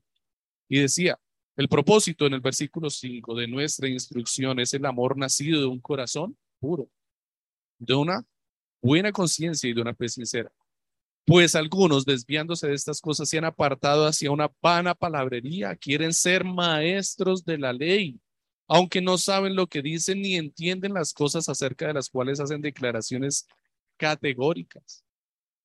[0.70, 1.20] Y decía,
[1.56, 5.82] el propósito en el versículo 5 de nuestra instrucción es el amor nacido de un
[5.82, 6.88] corazón puro,
[7.80, 8.24] de una
[8.80, 10.52] buena conciencia y de una fe sincera.
[11.26, 16.44] Pues algunos, desviándose de estas cosas, se han apartado hacia una vana palabrería, quieren ser
[16.44, 18.20] maestros de la ley
[18.68, 22.62] aunque no saben lo que dicen ni entienden las cosas acerca de las cuales hacen
[22.62, 23.48] declaraciones
[23.96, 25.04] categóricas.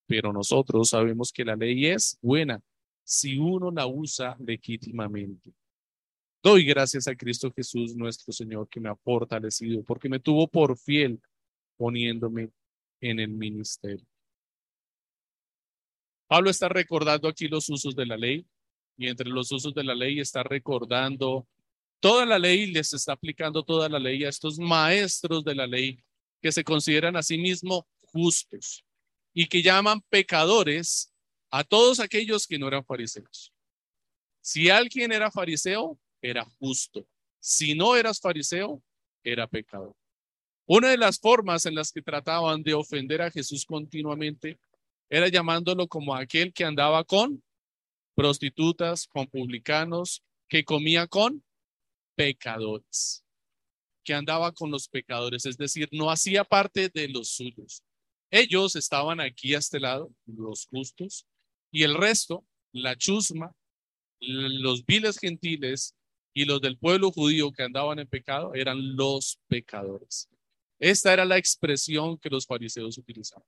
[0.07, 2.63] Pero nosotros sabemos que la ley es buena
[3.05, 5.53] si uno la usa legítimamente.
[6.43, 10.77] Doy gracias a Cristo Jesús, nuestro Señor, que me ha fortalecido, porque me tuvo por
[10.77, 11.21] fiel
[11.77, 12.51] poniéndome
[13.01, 14.07] en el ministerio.
[16.27, 18.47] Pablo está recordando aquí los usos de la ley
[18.97, 21.47] y entre los usos de la ley está recordando
[22.03, 26.03] Toda la ley les está aplicando toda la ley a estos maestros de la ley
[26.41, 28.85] que se consideran a sí mismos justos
[29.33, 31.13] y que llaman pecadores
[31.49, 33.53] a todos aquellos que no eran fariseos.
[34.41, 37.07] Si alguien era fariseo, era justo.
[37.39, 38.83] Si no eras fariseo,
[39.23, 39.95] era pecador.
[40.67, 44.59] Una de las formas en las que trataban de ofender a Jesús continuamente
[45.09, 47.45] era llamándolo como aquel que andaba con
[48.17, 51.45] prostitutas, con publicanos, que comía con
[52.23, 53.25] pecadores,
[54.05, 57.83] que andaba con los pecadores, es decir, no hacía parte de los suyos.
[58.31, 61.27] Ellos estaban aquí a este lado, los justos,
[61.73, 63.53] y el resto, la chusma,
[64.21, 65.97] los viles gentiles
[66.33, 70.29] y los del pueblo judío que andaban en pecado eran los pecadores.
[70.79, 73.47] Esta era la expresión que los fariseos utilizaban.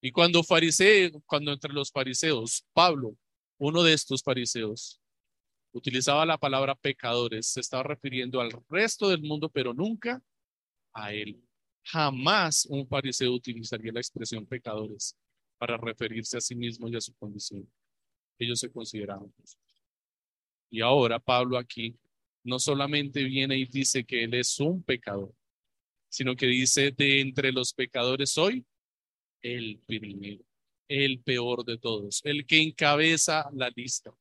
[0.00, 3.14] Y cuando fariseo, cuando entre los fariseos, Pablo,
[3.58, 5.00] uno de estos fariseos,
[5.72, 10.22] utilizaba la palabra pecadores, se estaba refiriendo al resto del mundo, pero nunca
[10.92, 11.42] a él.
[11.84, 15.16] Jamás un fariseo utilizaría la expresión pecadores
[15.58, 17.68] para referirse a sí mismo y a su condición.
[18.38, 19.32] Ellos se consideraban
[20.70, 21.96] Y ahora Pablo aquí
[22.44, 25.34] no solamente viene y dice que él es un pecador,
[26.08, 28.64] sino que dice de entre los pecadores soy
[29.42, 30.44] el primero,
[30.88, 34.12] el peor de todos, el que encabeza la lista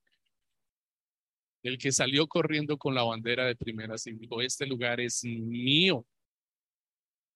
[1.68, 6.06] el que salió corriendo con la bandera de primera y dijo, este lugar es mío.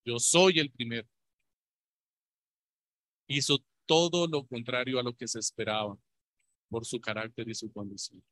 [0.06, 1.08] Yo soy el primero.
[3.28, 5.98] Hizo todo lo contrario a lo que se esperaba
[6.70, 8.24] por su carácter y su condición.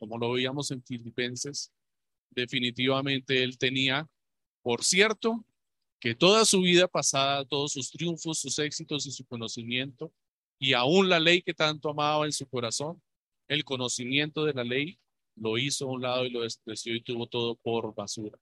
[0.00, 1.72] Como lo veíamos en Filipenses,
[2.30, 4.08] definitivamente él tenía,
[4.60, 5.44] por cierto,
[6.00, 10.12] que toda su vida pasada, todos sus triunfos, sus éxitos y su conocimiento,
[10.58, 13.00] y aún la ley que tanto amaba en su corazón,
[13.50, 14.98] el conocimiento de la ley,
[15.34, 18.38] lo hizo a un lado y lo despreció y tuvo todo por basura.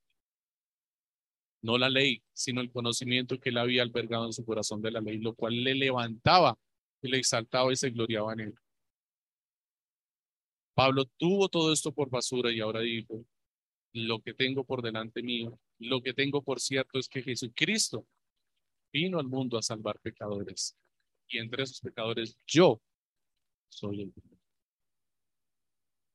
[1.63, 5.01] No la ley, sino el conocimiento que él había albergado en su corazón de la
[5.01, 6.59] ley, lo cual le levantaba
[7.01, 8.55] y le exaltaba y se gloriaba en él.
[10.75, 13.25] Pablo tuvo todo esto por basura y ahora dijo,
[13.95, 18.07] lo que tengo por delante mío, lo que tengo por cierto es que Jesucristo
[18.93, 20.77] vino al mundo a salvar pecadores.
[21.29, 22.81] Y entre esos pecadores yo
[23.71, 24.13] soy el.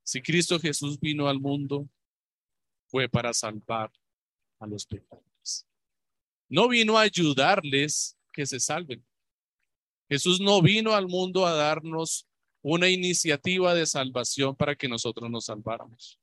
[0.03, 1.87] Si Cristo Jesús vino al mundo,
[2.87, 3.91] fue para salvar
[4.59, 5.65] a los pecadores.
[6.49, 9.03] No vino a ayudarles que se salven.
[10.09, 12.27] Jesús no vino al mundo a darnos
[12.61, 16.19] una iniciativa de salvación para que nosotros nos salváramos.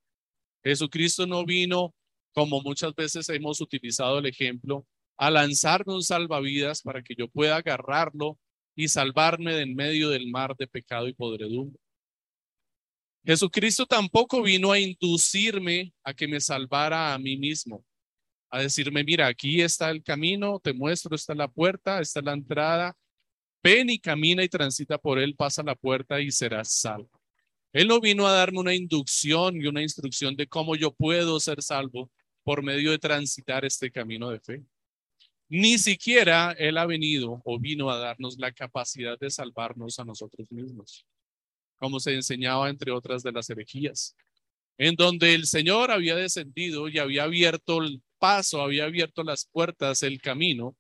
[0.63, 1.95] Jesucristo no vino,
[2.33, 7.57] como muchas veces hemos utilizado el ejemplo, a lanzarme un salvavidas para que yo pueda
[7.57, 8.39] agarrarlo
[8.75, 11.79] y salvarme de en medio del mar de pecado y podredumbre.
[13.25, 17.85] Jesucristo tampoco vino a inducirme a que me salvara a mí mismo,
[18.51, 22.97] a decirme, mira, aquí está el camino, te muestro, está la puerta, está la entrada,
[23.63, 27.11] ven y camina y transita por él, pasa la puerta y serás salvo.
[27.73, 31.63] Él no vino a darme una inducción y una instrucción de cómo yo puedo ser
[31.63, 32.11] salvo
[32.43, 34.65] por medio de transitar este camino de fe.
[35.49, 40.51] Ni siquiera Él ha venido o vino a darnos la capacidad de salvarnos a nosotros
[40.51, 41.07] mismos,
[41.81, 44.15] como se enseñaba entre otras de las herejías,
[44.79, 50.03] en donde el Señor había descendido y había abierto el paso, había abierto las puertas,
[50.03, 50.77] el camino,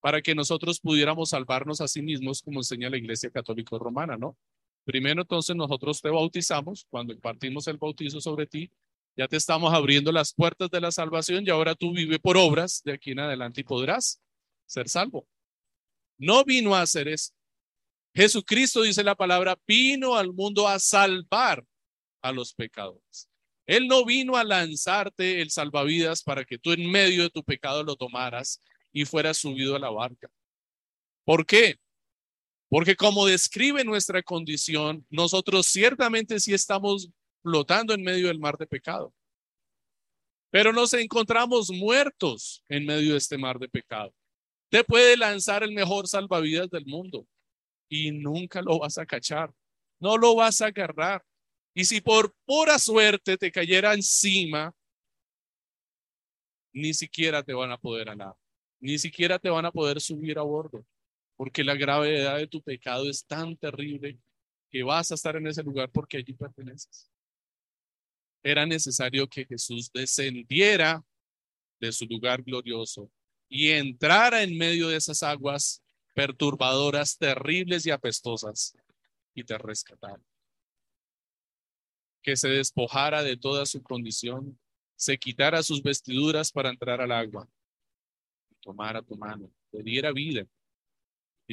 [0.00, 4.36] para que nosotros pudiéramos salvarnos a sí mismos, como enseña la Iglesia Católica Romana, ¿no?
[4.84, 8.70] Primero entonces nosotros te bautizamos, cuando impartimos el bautizo sobre ti,
[9.16, 12.82] ya te estamos abriendo las puertas de la salvación y ahora tú vive por obras
[12.84, 14.20] de aquí en adelante y podrás
[14.66, 15.26] ser salvo.
[16.18, 17.14] No vino a hacer.
[18.14, 21.64] Jesucristo, dice la palabra, vino al mundo a salvar
[22.22, 23.28] a los pecadores.
[23.66, 27.84] Él no vino a lanzarte el salvavidas para que tú en medio de tu pecado
[27.84, 28.60] lo tomaras
[28.92, 30.28] y fueras subido a la barca.
[31.24, 31.76] ¿Por qué?
[32.68, 37.10] Porque como describe nuestra condición, nosotros ciertamente sí estamos
[37.42, 39.14] flotando en medio del mar de pecado.
[40.50, 44.12] Pero nos encontramos muertos en medio de este mar de pecado.
[44.68, 47.24] Te puede lanzar el mejor salvavidas del mundo
[47.90, 49.52] y nunca lo vas a cachar.
[49.98, 51.22] No lo vas a agarrar.
[51.74, 54.74] Y si por pura suerte te cayera encima,
[56.72, 58.34] ni siquiera te van a poder alar.
[58.78, 60.86] Ni siquiera te van a poder subir a bordo
[61.36, 64.18] porque la gravedad de tu pecado es tan terrible
[64.70, 67.10] que vas a estar en ese lugar porque allí perteneces.
[68.42, 71.02] Era necesario que Jesús descendiera
[71.80, 73.10] de su lugar glorioso
[73.48, 75.82] y entrara en medio de esas aguas
[76.20, 78.76] perturbadoras, terribles y apestosas
[79.34, 80.22] y te rescatara.
[82.22, 84.58] Que se despojara de toda su condición,
[84.96, 87.48] se quitara sus vestiduras para entrar al agua,
[88.60, 90.46] tomara tu mano, te diera vida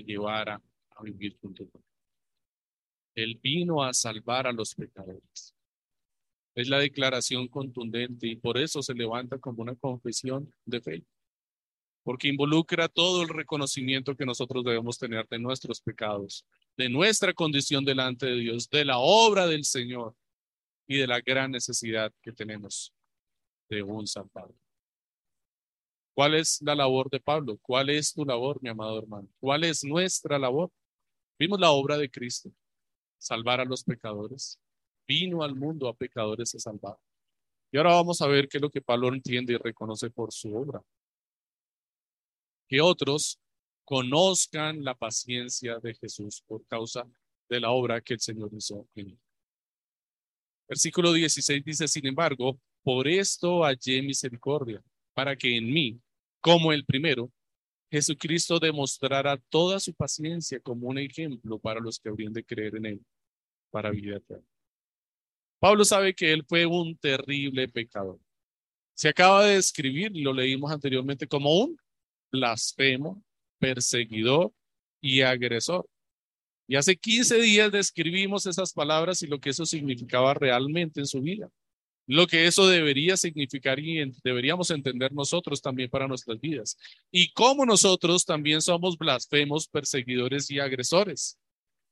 [0.03, 1.71] llevara a vivir junto él.
[3.15, 5.55] Él vino a salvar a los pecadores.
[6.53, 11.03] Es la declaración contundente y por eso se levanta como una confesión de fe,
[12.07, 16.45] porque involucra todo el reconocimiento que nosotros debemos tener de nuestros pecados,
[16.77, 20.15] de nuestra condición delante de Dios, de la obra del Señor
[20.87, 22.93] y de la gran necesidad que tenemos
[23.69, 24.55] de un Salvador.
[26.15, 27.57] ¿Cuál es la labor de Pablo?
[27.61, 29.27] ¿Cuál es tu labor, mi amado hermano?
[29.41, 30.71] ¿Cuál es nuestra labor?
[31.37, 32.49] Vimos la obra de Cristo,
[33.17, 34.57] salvar a los pecadores.
[35.05, 36.95] Vino al mundo a pecadores a salvar.
[37.69, 40.55] Y ahora vamos a ver qué es lo que Pablo entiende y reconoce por su
[40.55, 40.81] obra.
[42.67, 43.39] Que otros
[43.85, 47.07] conozcan la paciencia de Jesús por causa
[47.49, 49.19] de la obra que el Señor hizo en él.
[50.67, 55.99] Versículo 16 dice, sin embargo, por esto hallé misericordia, para que en mí,
[56.41, 57.31] como el primero,
[57.89, 62.85] Jesucristo demostrará toda su paciencia como un ejemplo para los que habrían de creer en
[62.85, 63.05] él
[63.71, 64.45] para vida eterna.
[65.59, 68.19] Pablo sabe que él fue un terrible pecador.
[68.93, 71.77] Se acaba de describir, lo leímos anteriormente, como un
[72.31, 73.23] blasfemo,
[73.59, 74.51] perseguidor
[75.01, 75.87] y agresor.
[76.67, 81.21] Y hace 15 días describimos esas palabras y lo que eso significaba realmente en su
[81.21, 81.49] vida
[82.07, 86.77] lo que eso debería significar y deberíamos entender nosotros también para nuestras vidas.
[87.11, 91.37] Y cómo nosotros también somos blasfemos, perseguidores y agresores.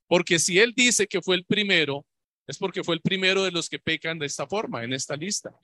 [0.08, 2.06] Porque si Él dice que fue el primero,
[2.46, 5.54] es porque fue el primero de los que pecan de esta forma, en esta lista.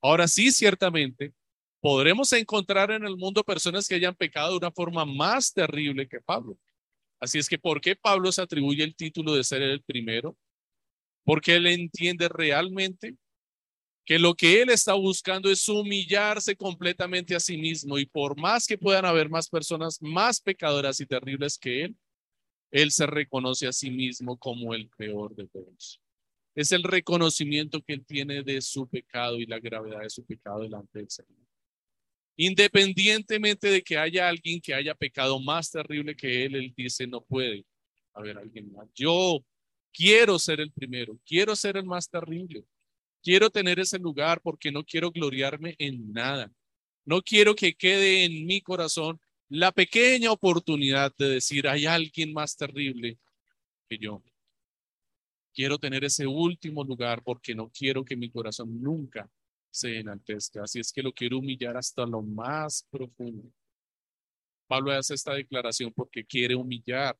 [0.00, 1.32] Ahora sí, ciertamente,
[1.80, 6.20] podremos encontrar en el mundo personas que hayan pecado de una forma más terrible que
[6.20, 6.58] Pablo.
[7.20, 10.36] Así es que, ¿por qué Pablo se atribuye el título de ser el primero?
[11.24, 13.16] Porque él entiende realmente
[14.04, 18.66] que lo que él está buscando es humillarse completamente a sí mismo y por más
[18.66, 21.96] que puedan haber más personas más pecadoras y terribles que él,
[22.70, 26.00] él se reconoce a sí mismo como el peor de todos.
[26.54, 30.62] Es el reconocimiento que él tiene de su pecado y la gravedad de su pecado
[30.62, 31.37] delante del Señor.
[32.40, 37.20] Independientemente de que haya alguien que haya pecado más terrible que él, él dice, no
[37.20, 37.66] puede
[38.14, 38.86] haber alguien más.
[38.94, 39.44] Yo
[39.92, 42.64] quiero ser el primero, quiero ser el más terrible.
[43.24, 46.52] Quiero tener ese lugar porque no quiero gloriarme en nada.
[47.04, 52.56] No quiero que quede en mi corazón la pequeña oportunidad de decir, hay alguien más
[52.56, 53.18] terrible
[53.88, 54.22] que yo.
[55.52, 59.28] Quiero tener ese último lugar porque no quiero que mi corazón nunca
[59.70, 60.62] se enaltezca.
[60.62, 63.50] Así es que lo quiero humillar hasta lo más profundo.
[64.66, 67.16] Pablo hace esta declaración porque quiere humillar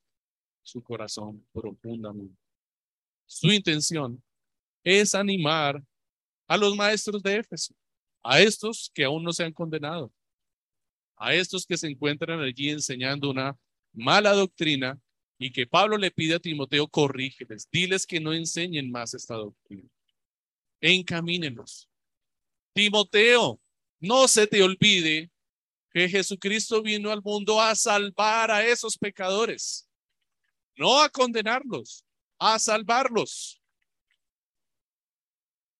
[0.61, 2.37] su corazón profundamente.
[3.25, 4.21] Su intención
[4.83, 5.83] es animar
[6.47, 7.73] a los maestros de Éfeso,
[8.23, 10.11] a estos que aún no se han condenado,
[11.15, 13.57] a estos que se encuentran allí enseñando una
[13.93, 14.99] mala doctrina
[15.37, 19.89] y que Pablo le pide a Timoteo, corrígeles, diles que no enseñen más esta doctrina.
[20.81, 21.88] Encamínenlos.
[22.73, 23.59] Timoteo,
[23.99, 25.31] no se te olvide
[25.91, 29.89] que Jesucristo vino al mundo a salvar a esos pecadores,
[30.75, 32.05] no a condenarlos,
[32.37, 33.61] a salvarlos.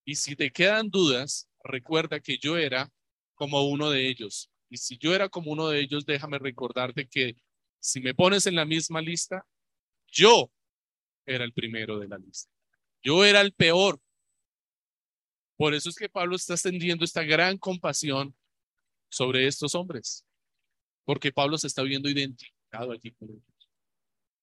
[0.04, 2.92] Y si te quedan dudas, recuerda que yo era
[3.36, 4.50] como uno de ellos.
[4.70, 7.36] Y si yo era como uno de ellos, déjame recordarte que
[7.80, 9.46] si me pones en la misma lista,
[10.08, 10.52] yo
[11.26, 12.52] era el primero de la lista.
[13.02, 14.02] Yo era el peor.
[15.60, 18.34] Por eso es que Pablo está extendiendo esta gran compasión
[19.10, 20.26] sobre estos hombres,
[21.04, 23.44] porque Pablo se está viendo identificado aquí con ellos.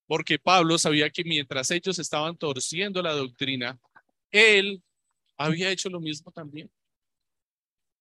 [0.07, 3.81] Porque Pablo sabía que mientras ellos estaban torciendo la doctrina,
[4.31, 4.83] él
[5.39, 6.71] había hecho lo mismo también.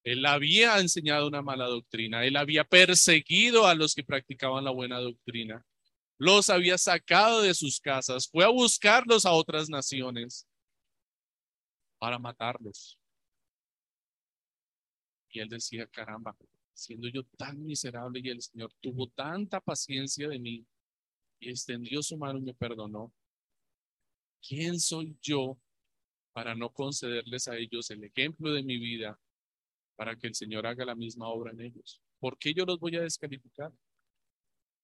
[0.04, 4.98] Él había enseñado una mala doctrina, él había perseguido a los que practicaban la buena
[4.98, 5.64] doctrina,
[6.18, 10.46] los había sacado de sus casas, fue a buscarlos a otras naciones
[11.98, 12.98] para matarlos.
[15.36, 16.34] Y él decía, caramba,
[16.72, 20.66] siendo yo tan miserable y el Señor tuvo tanta paciencia de mí
[21.38, 23.12] y extendió su mano y me perdonó,
[24.40, 25.58] ¿quién soy yo
[26.32, 29.20] para no concederles a ellos el ejemplo de mi vida
[29.94, 32.00] para que el Señor haga la misma obra en ellos?
[32.18, 33.70] ¿Por qué yo los voy a descalificar?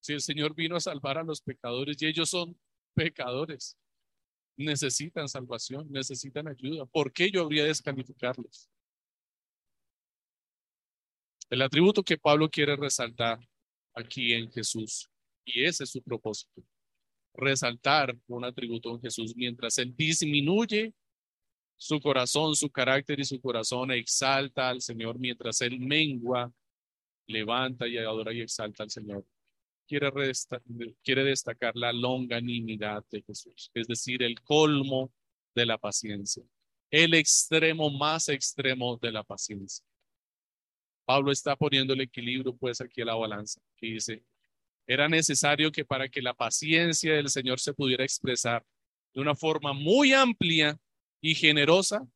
[0.00, 2.60] Si el Señor vino a salvar a los pecadores y ellos son
[2.92, 3.78] pecadores,
[4.58, 8.68] necesitan salvación, necesitan ayuda, ¿por qué yo habría de descalificarlos?
[11.52, 13.38] El atributo que Pablo quiere resaltar
[13.92, 15.10] aquí en Jesús,
[15.44, 16.64] y ese es su propósito,
[17.34, 20.94] resaltar un atributo en Jesús mientras él disminuye
[21.76, 26.50] su corazón, su carácter y su corazón exalta al Señor, mientras él mengua,
[27.26, 29.22] levanta y adora y exalta al Señor.
[29.86, 30.10] Quiere,
[31.04, 35.12] quiere destacar la longanimidad de Jesús, es decir, el colmo
[35.54, 36.44] de la paciencia,
[36.90, 39.84] el extremo más extremo de la paciencia.
[41.12, 44.24] Pablo está poniendo el equilibrio pues aquí a la balanza y dice,
[44.86, 48.64] era necesario que para que la paciencia del Señor se pudiera expresar
[49.12, 50.80] de una forma muy amplia
[51.20, 52.08] y generosa,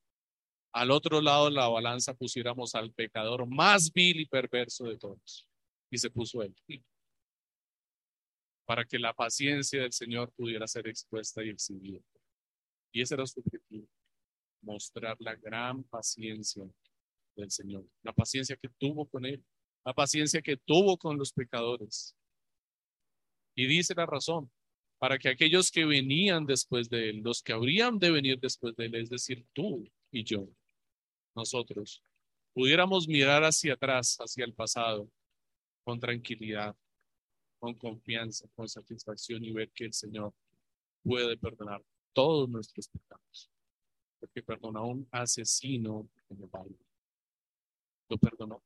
[0.72, 5.46] al otro lado de la balanza pusiéramos al pecador más vil y perverso de todos.
[5.90, 6.56] Y se puso él.
[8.64, 12.00] Para que la paciencia del Señor pudiera ser expuesta y exhibida.
[12.92, 13.88] Y ese era su objetivo,
[14.62, 16.66] mostrar la gran paciencia
[17.36, 19.44] del Señor, la paciencia que tuvo con él,
[19.84, 22.16] la paciencia que tuvo con los pecadores.
[23.54, 24.50] Y dice la razón,
[24.98, 28.86] para que aquellos que venían después de él, los que habrían de venir después de
[28.86, 30.48] él, es decir, tú y yo,
[31.34, 32.02] nosotros,
[32.52, 35.10] pudiéramos mirar hacia atrás, hacia el pasado,
[35.84, 36.74] con tranquilidad,
[37.58, 40.32] con confianza, con satisfacción y ver que el Señor
[41.02, 41.82] puede perdonar
[42.12, 43.50] todos nuestros pecados,
[44.18, 46.85] porque perdona a un asesino como Pablo
[48.08, 48.62] lo perdonó.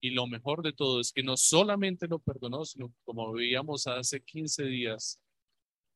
[0.00, 4.20] Y lo mejor de todo es que no solamente lo perdonó, sino como veíamos hace
[4.20, 5.20] 15 días,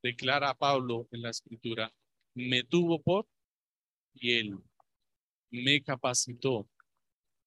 [0.02, 1.92] declara a Pablo en la escritura,
[2.34, 3.28] me tuvo por
[4.14, 4.58] y él
[5.50, 6.68] me capacitó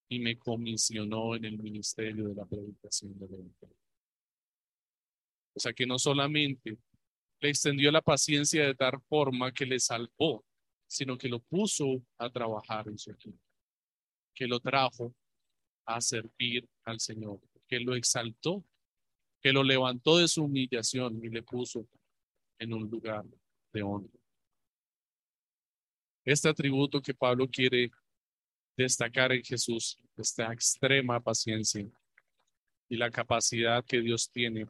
[0.07, 3.69] y me comisionó en el ministerio de la predicación de la
[5.55, 6.77] O sea que no solamente
[7.41, 10.45] le extendió la paciencia de tal forma que le salvó,
[10.87, 13.44] sino que lo puso a trabajar en su equipo
[14.35, 15.15] que lo trajo
[15.85, 18.63] a servir al Señor, que lo exaltó,
[19.41, 21.87] que lo levantó de su humillación y le puso
[22.59, 23.23] en un lugar
[23.71, 24.19] de honra.
[26.25, 27.91] Este atributo que Pablo quiere
[28.75, 31.87] destacar en Jesús, esta extrema paciencia
[32.89, 34.67] y la capacidad que Dios tiene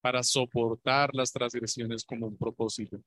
[0.00, 3.02] para soportar las transgresiones como un propósito,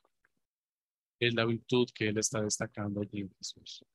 [1.20, 3.86] es la virtud que Él está destacando allí en Jesús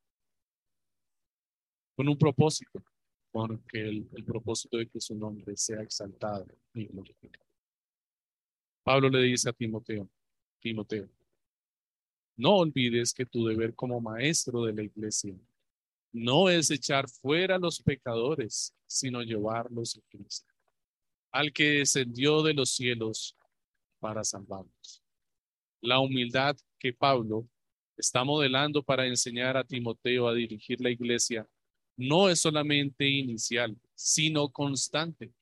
[1.94, 2.82] con un propósito,
[3.30, 7.46] con que el, propósito de que su nombre sea exaltado y glorificado.
[8.82, 10.08] Pablo le dice a Timoteo,
[10.60, 11.08] Timoteo,
[12.36, 15.36] no olvides que tu deber como maestro de la iglesia
[16.12, 20.52] no es echar fuera a los pecadores, sino llevarlos a Cristo,
[21.30, 23.36] al que descendió de los cielos
[23.98, 25.02] para salvarlos.
[25.80, 27.48] la humildad que Pablo
[27.96, 31.48] está modelando para enseñar a Timoteo a dirigir la iglesia
[32.02, 35.32] no es solamente inicial, sino constante.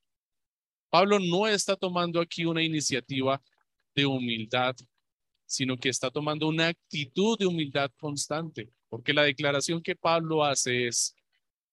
[0.90, 3.40] Pablo no está tomando aquí una iniciativa
[3.94, 4.76] de humildad,
[5.46, 10.86] sino que está tomando una actitud de humildad constante, porque la declaración que Pablo hace
[10.86, 11.14] es,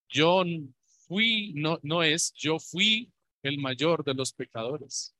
[0.10, 0.44] yo
[1.08, 3.12] fui, no, no es, yo fui
[3.44, 5.16] el mayor de los pecadores.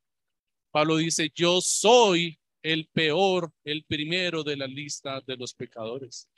[0.72, 6.30] Pablo dice, yo soy el peor, el primero de la lista de los pecadores.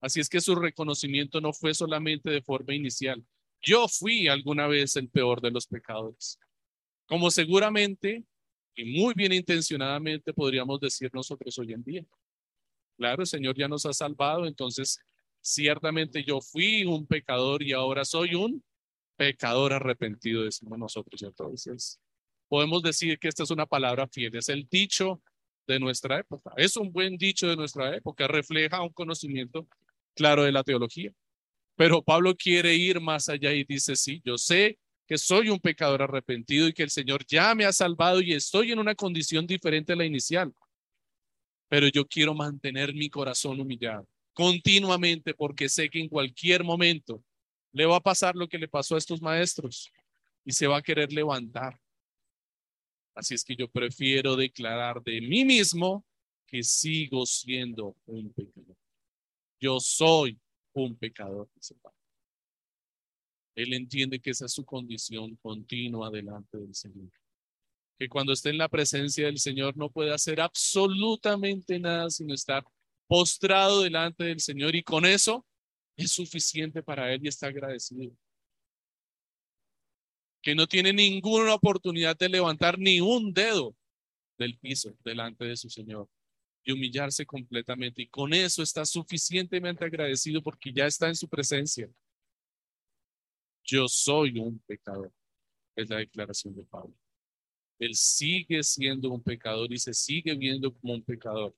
[0.00, 3.24] Así es que su reconocimiento no fue solamente de forma inicial.
[3.62, 6.38] Yo fui alguna vez el peor de los pecadores.
[7.06, 8.24] Como seguramente
[8.76, 12.04] y muy bien intencionadamente podríamos decir nosotros hoy en día.
[12.98, 14.98] Claro, el Señor ya nos ha salvado, entonces
[15.40, 18.62] ciertamente yo fui un pecador y ahora soy un
[19.16, 21.22] pecador arrepentido, decimos nosotros.
[21.22, 21.98] Entonces,
[22.48, 25.22] podemos decir que esta es una palabra fiel, es el dicho
[25.66, 26.52] de nuestra época.
[26.56, 29.66] Es un buen dicho de nuestra época, refleja un conocimiento
[30.16, 31.12] claro de la teología.
[31.76, 36.02] Pero Pablo quiere ir más allá y dice, sí, yo sé que soy un pecador
[36.02, 39.92] arrepentido y que el Señor ya me ha salvado y estoy en una condición diferente
[39.92, 40.52] a la inicial.
[41.68, 47.24] Pero yo quiero mantener mi corazón humillado continuamente porque sé que en cualquier momento
[47.72, 49.90] le va a pasar lo que le pasó a estos maestros
[50.44, 51.80] y se va a querer levantar.
[53.14, 56.04] Así es que yo prefiero declarar de mí mismo
[56.46, 58.76] que sigo siendo un pecador.
[59.60, 60.38] Yo soy
[60.72, 61.48] un pecador.
[63.54, 67.10] Él entiende que esa es su condición continua delante del Señor.
[67.98, 72.64] Que cuando esté en la presencia del Señor no puede hacer absolutamente nada sino estar
[73.06, 75.46] postrado delante del Señor y con eso
[75.96, 78.12] es suficiente para él y está agradecido
[80.46, 83.74] que no tiene ninguna oportunidad de levantar ni un dedo
[84.38, 86.08] del piso delante de su Señor
[86.66, 88.02] y humillarse completamente.
[88.02, 91.88] Y con eso está suficientemente agradecido porque ya está en su presencia.
[93.64, 95.12] Yo soy un pecador,
[95.76, 96.94] es la declaración de Pablo.
[97.78, 101.54] Él sigue siendo un pecador y se sigue viendo como un pecador,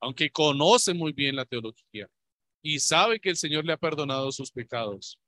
[0.00, 2.08] aunque conoce muy bien la teología
[2.62, 5.18] y sabe que el Señor le ha perdonado sus pecados,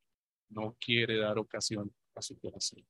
[0.49, 2.87] no quiere dar ocasión a su corazón.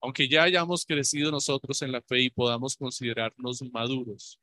[0.00, 4.38] Aunque ya hayamos crecido nosotros en la fe y podamos considerarnos maduros,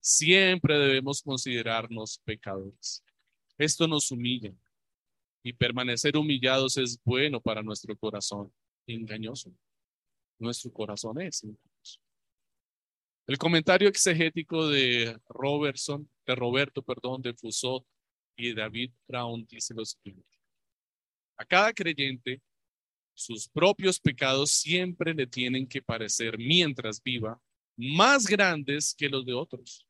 [0.00, 3.02] siempre debemos considerarnos pecadores.
[3.56, 4.52] Esto nos humilla
[5.42, 8.52] y permanecer humillados es bueno para nuestro corazón.
[8.86, 9.52] Engañoso.
[10.38, 12.00] Nuestro corazón es engañoso.
[13.26, 17.84] El comentario exegético de Robertson, de Roberto, perdón, de Fusot
[18.36, 20.38] y David Brown dice lo siguiente.
[21.36, 22.40] A cada creyente
[23.14, 27.40] sus propios pecados siempre le tienen que parecer, mientras viva,
[27.76, 29.87] más grandes que los de otros,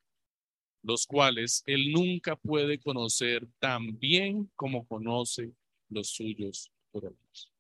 [0.83, 5.53] los cuales él nunca puede conocer tan bien como conoce
[5.89, 7.53] los suyos propios.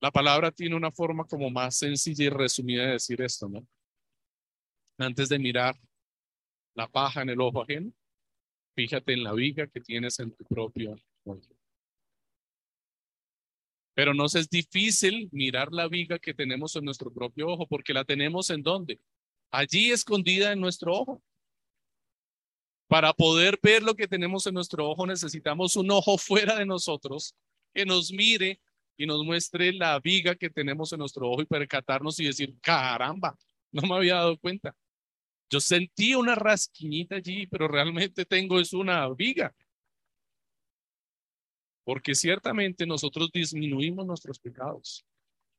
[0.00, 3.66] La palabra tiene una forma como más sencilla y resumida de decir esto, ¿no?
[4.98, 5.78] Antes de mirar
[6.74, 7.92] la paja en el ojo ajeno,
[8.74, 11.40] fíjate en la viga que tienes en tu propio ojo.
[13.94, 18.04] Pero nos es difícil mirar la viga que tenemos en nuestro propio ojo, porque la
[18.04, 18.98] tenemos en dónde?
[19.50, 21.22] Allí escondida en nuestro ojo.
[22.88, 27.34] Para poder ver lo que tenemos en nuestro ojo necesitamos un ojo fuera de nosotros
[27.72, 28.60] que nos mire
[28.96, 33.38] y nos muestre la viga que tenemos en nuestro ojo y percatarnos y decir, caramba,
[33.72, 34.74] no me había dado cuenta.
[35.48, 39.54] Yo sentí una rasquiñita allí, pero realmente tengo es una viga
[41.90, 45.04] porque ciertamente nosotros disminuimos nuestros pecados.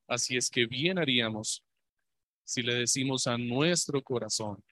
[0.07, 1.61] Así es que bien haríamos
[2.43, 4.63] si le decimos a nuestro corazón,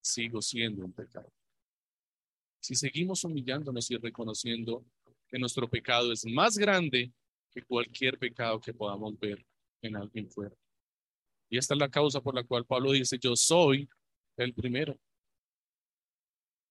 [0.00, 1.32] sigo siendo un pecado.
[2.60, 4.84] Si seguimos humillándonos y reconociendo
[5.28, 7.12] que nuestro pecado es más grande
[7.50, 9.44] que cualquier pecado que podamos ver
[9.82, 10.54] en alguien fuera.
[11.48, 13.88] Y esta es la causa por la cual Pablo dice, yo soy
[14.36, 14.98] el primero.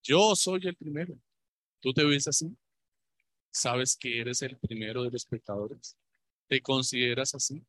[0.02, 1.18] Yo soy el primero.
[1.80, 2.54] ¿Tú te ves así?
[3.50, 5.96] ¿Sabes que eres el primero de los pecadores?
[6.48, 7.64] ¿Te consideras así?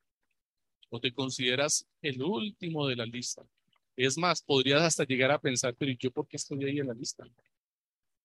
[0.90, 3.44] ¿O te consideras el último de la lista?
[3.96, 6.94] Es más, podrías hasta llegar a pensar, pero yo por qué estoy ahí en la
[6.94, 7.26] lista?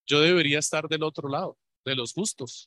[0.07, 2.67] Yo debería estar del otro lado, de los justos.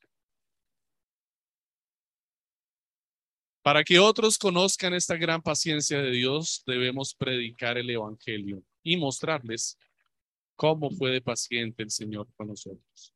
[3.62, 9.78] Para que otros conozcan esta gran paciencia de Dios, debemos predicar el Evangelio y mostrarles
[10.56, 13.14] cómo fue de paciente el Señor con nosotros.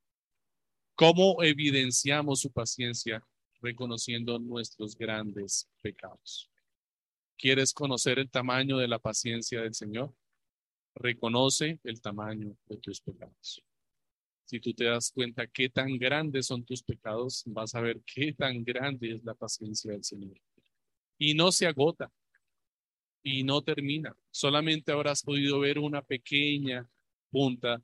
[0.96, 3.26] ¿Cómo evidenciamos su paciencia
[3.62, 6.50] reconociendo nuestros grandes pecados?
[7.38, 10.12] ¿Quieres conocer el tamaño de la paciencia del Señor?
[10.96, 13.64] Reconoce el tamaño de tus pecados.
[14.46, 18.34] Si tú te das cuenta qué tan grandes son tus pecados, vas a ver qué
[18.34, 20.36] tan grande es la paciencia del Señor.
[21.20, 22.12] Y no se agota
[23.22, 24.16] y no termina.
[24.32, 26.90] Solamente habrás podido ver una pequeña
[27.30, 27.80] punta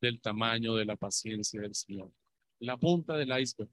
[0.00, 2.10] del tamaño de la paciencia del Señor.
[2.60, 3.70] La punta del iceberg.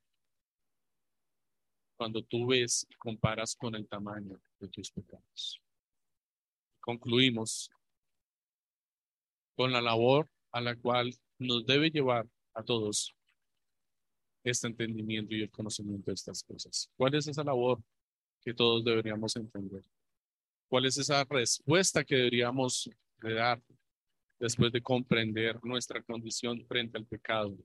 [2.02, 5.62] Cuando tú ves y comparas con el tamaño de tus pecados.
[6.80, 7.70] Concluimos
[9.56, 13.16] con la labor a la cual nos debe llevar a todos
[14.44, 16.90] este entendimiento y el conocimiento de estas cosas.
[16.98, 17.84] ¿Cuál es esa labor
[18.42, 19.84] que todos deberíamos entender?
[20.70, 22.90] ¿Cuál es esa respuesta que deberíamos
[23.20, 23.62] dar
[24.40, 27.56] después de comprender nuestra condición frente al pecado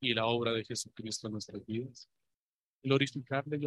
[0.00, 2.08] y la obra de Jesucristo en nuestras vidas?
[2.84, 3.58] Glorificarle.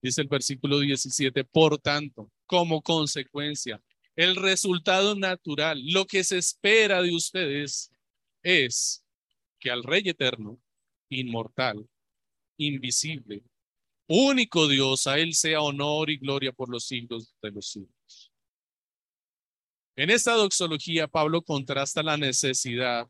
[0.00, 3.82] Dice el versículo 17, por tanto, como consecuencia,
[4.14, 7.90] el resultado natural, lo que se espera de ustedes
[8.42, 9.04] es
[9.58, 10.60] que al Rey eterno,
[11.08, 11.88] inmortal,
[12.58, 13.42] invisible,
[14.06, 18.32] único Dios, a Él sea honor y gloria por los siglos de los siglos.
[19.96, 23.08] En esta doxología, Pablo contrasta la necesidad,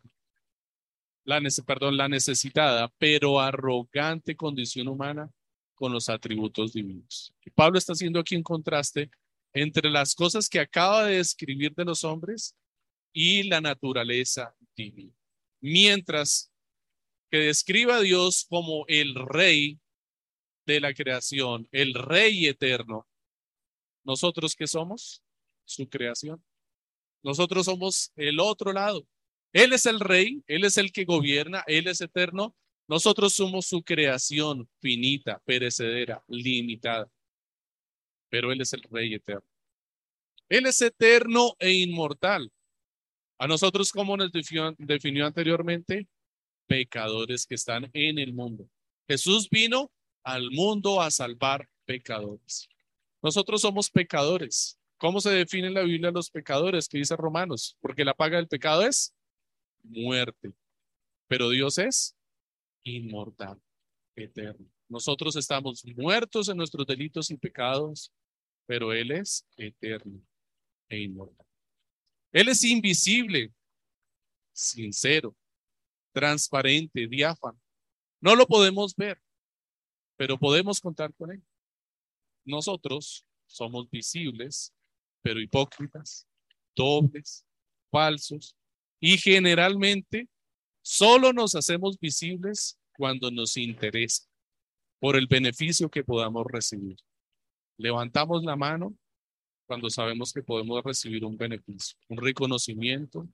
[1.25, 5.31] la, perdón, la necesitada, pero arrogante condición humana
[5.75, 7.33] con los atributos divinos.
[7.45, 9.11] Y Pablo está haciendo aquí un contraste
[9.53, 12.57] entre las cosas que acaba de describir de los hombres
[13.13, 15.13] y la naturaleza divina
[15.63, 16.53] mientras
[17.31, 19.81] que describa a Dios como el rey
[20.67, 23.07] de la creación, el rey eterno.
[24.05, 25.23] ¿Nosotros qué somos?
[25.65, 26.45] Su creación.
[27.23, 29.07] Nosotros somos el otro lado.
[29.53, 32.57] Él es el rey, Él es el que gobierna, Él es eterno.
[32.89, 37.11] Nosotros somos su creación finita, perecedera, limitada.
[38.29, 39.47] Pero Él es el rey eterno.
[40.49, 42.51] Él es eterno e inmortal.
[43.39, 46.07] A nosotros, como nos definió, anteriormente,
[46.67, 48.69] pecadores que están en el mundo.
[49.09, 49.91] Jesús vino
[50.23, 52.69] al mundo a salvar pecadores.
[53.23, 54.79] Nosotros somos pecadores.
[54.97, 56.89] ¿Cómo se define en la Biblia los pecadores?
[56.89, 59.15] Que dice Romanos, porque la paga del pecado es
[59.83, 60.53] muerte.
[61.29, 62.17] Pero Dios es
[62.85, 63.61] inmortal,
[64.17, 64.67] eterno.
[64.89, 68.13] Nosotros estamos muertos en nuestros delitos y pecados,
[68.67, 70.21] pero Él es eterno
[70.89, 71.47] e inmortal.
[72.33, 73.53] Él es invisible,
[74.53, 75.35] sincero,
[76.13, 77.61] transparente, diáfano.
[78.21, 79.21] No lo podemos ver,
[80.17, 81.43] pero podemos contar con Él.
[82.45, 84.75] Nosotros somos visibles,
[85.23, 86.27] pero hipócritas,
[86.75, 87.45] dobles,
[87.91, 88.57] falsos,
[89.03, 90.29] y generalmente
[90.81, 94.29] solo nos hacemos visibles cuando nos interesa,
[95.01, 96.97] por el beneficio que podamos recibir.
[97.77, 98.95] Levantamos la mano
[99.67, 103.29] cuando sabemos que podemos recibir un beneficio, un reconocimiento,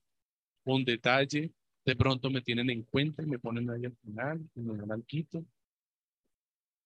[0.65, 1.53] un detalle,
[1.85, 5.03] de pronto me tienen en cuenta y me ponen ahí al final, y me dan
[5.03, 5.45] quito.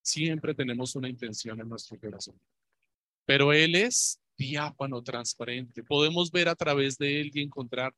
[0.02, 2.34] Siempre tenemos una intención en nuestro corazón.
[3.24, 5.84] Pero Él es diáfano, transparente.
[5.84, 7.94] Podemos ver a través de Él y encontrar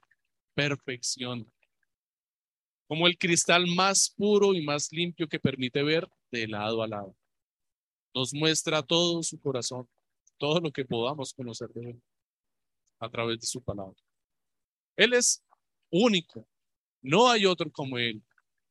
[0.55, 1.51] perfección.
[2.87, 7.17] Como el cristal más puro y más limpio que permite ver de lado a lado.
[8.15, 9.89] Nos muestra todo su corazón
[10.39, 12.03] todo lo que podamos conocer de Él
[13.01, 13.97] a través de su palabra.
[14.97, 15.43] Él es
[15.91, 16.47] único,
[17.03, 18.23] no hay otro como Él.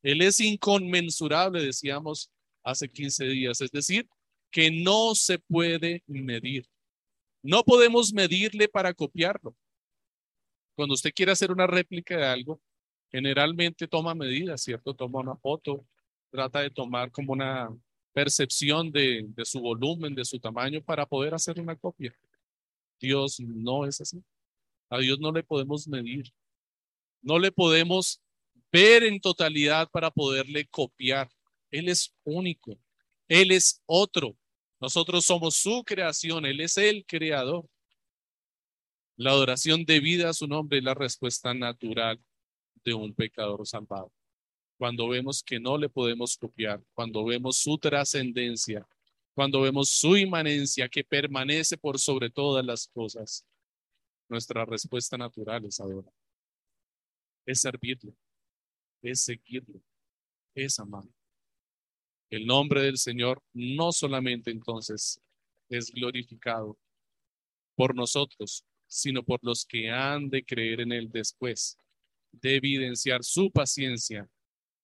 [0.02, 2.30] Él es inconmensurable, decíamos
[2.64, 4.08] hace 15 días, es decir,
[4.52, 6.68] que no se puede medir.
[7.42, 9.56] No podemos medirle para copiarlo.
[10.76, 12.60] Cuando usted quiere hacer una réplica de algo,
[13.12, 14.94] generalmente toma medidas, ¿cierto?
[14.94, 15.86] Toma una foto,
[16.32, 17.70] trata de tomar como una
[18.14, 22.14] percepción de, su volumen, de su tamaño para poder hacer una copia.
[23.00, 24.24] Dios no es así.
[24.90, 26.32] A Dios no le podemos medir.
[27.22, 28.22] No le podemos
[28.72, 31.30] ver en totalidad para poderle copiar.
[31.72, 32.78] Él es único.
[33.28, 34.36] Él es otro.
[34.80, 36.46] Nosotros somos su creación.
[36.46, 37.66] Él es el creador.
[39.16, 42.20] La adoración debida a su nombre es la respuesta natural
[42.84, 44.12] de un pecador salvado
[44.84, 48.86] cuando vemos que no le podemos copiar, cuando vemos su trascendencia,
[49.34, 53.46] cuando vemos su inmanencia que permanece por sobre todas las cosas,
[54.28, 56.14] nuestra respuesta natural es adorar,
[57.46, 58.14] es servirle,
[59.02, 59.82] es seguirle,
[60.54, 61.06] es amar.
[62.30, 65.22] El nombre del Señor no solamente entonces
[65.70, 66.78] es glorificado
[67.76, 71.80] por nosotros, sino por los que han de creer en Él después,
[72.32, 74.30] de evidenciar su paciencia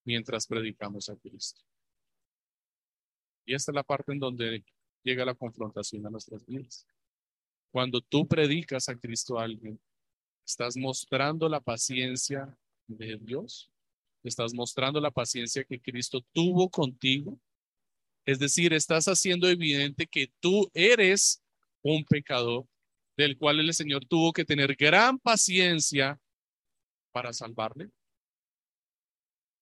[0.03, 1.62] mientras predicamos a Cristo.
[3.45, 4.64] Y esta es la parte en donde
[5.03, 6.88] llega la confrontación a nuestras vidas.
[7.72, 9.80] Cuando tú predicas a Cristo a alguien,
[10.43, 12.57] estás mostrando la paciencia
[12.88, 13.70] de Dios,
[14.24, 17.39] estás mostrando la paciencia que Cristo tuvo contigo.
[18.26, 21.43] Es decir, estás haciendo evidente que tú eres
[21.84, 22.66] un pecador
[23.20, 26.17] del cual el Señor tuvo que tener gran paciencia
[27.11, 27.89] para salvarle.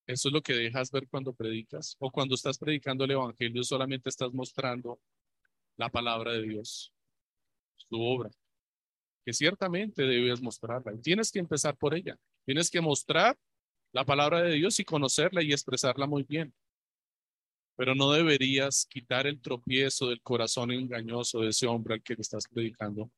[0.06, 4.10] Eso es lo que dejas ver cuando predicas o cuando estás predicando el Evangelio, solamente
[4.10, 5.00] estás mostrando
[5.76, 6.94] la palabra de Dios,
[7.78, 8.30] su obra,
[9.26, 10.94] que ciertamente debes mostrarla.
[11.02, 12.16] Tienes que empezar por ella.
[12.46, 13.36] Tienes que mostrar
[13.92, 16.54] la palabra de Dios y conocerla y expresarla muy bien.
[17.76, 22.22] Pero no deberías quitar el tropiezo del corazón engañoso de ese hombre al que le
[22.22, 23.12] estás predicando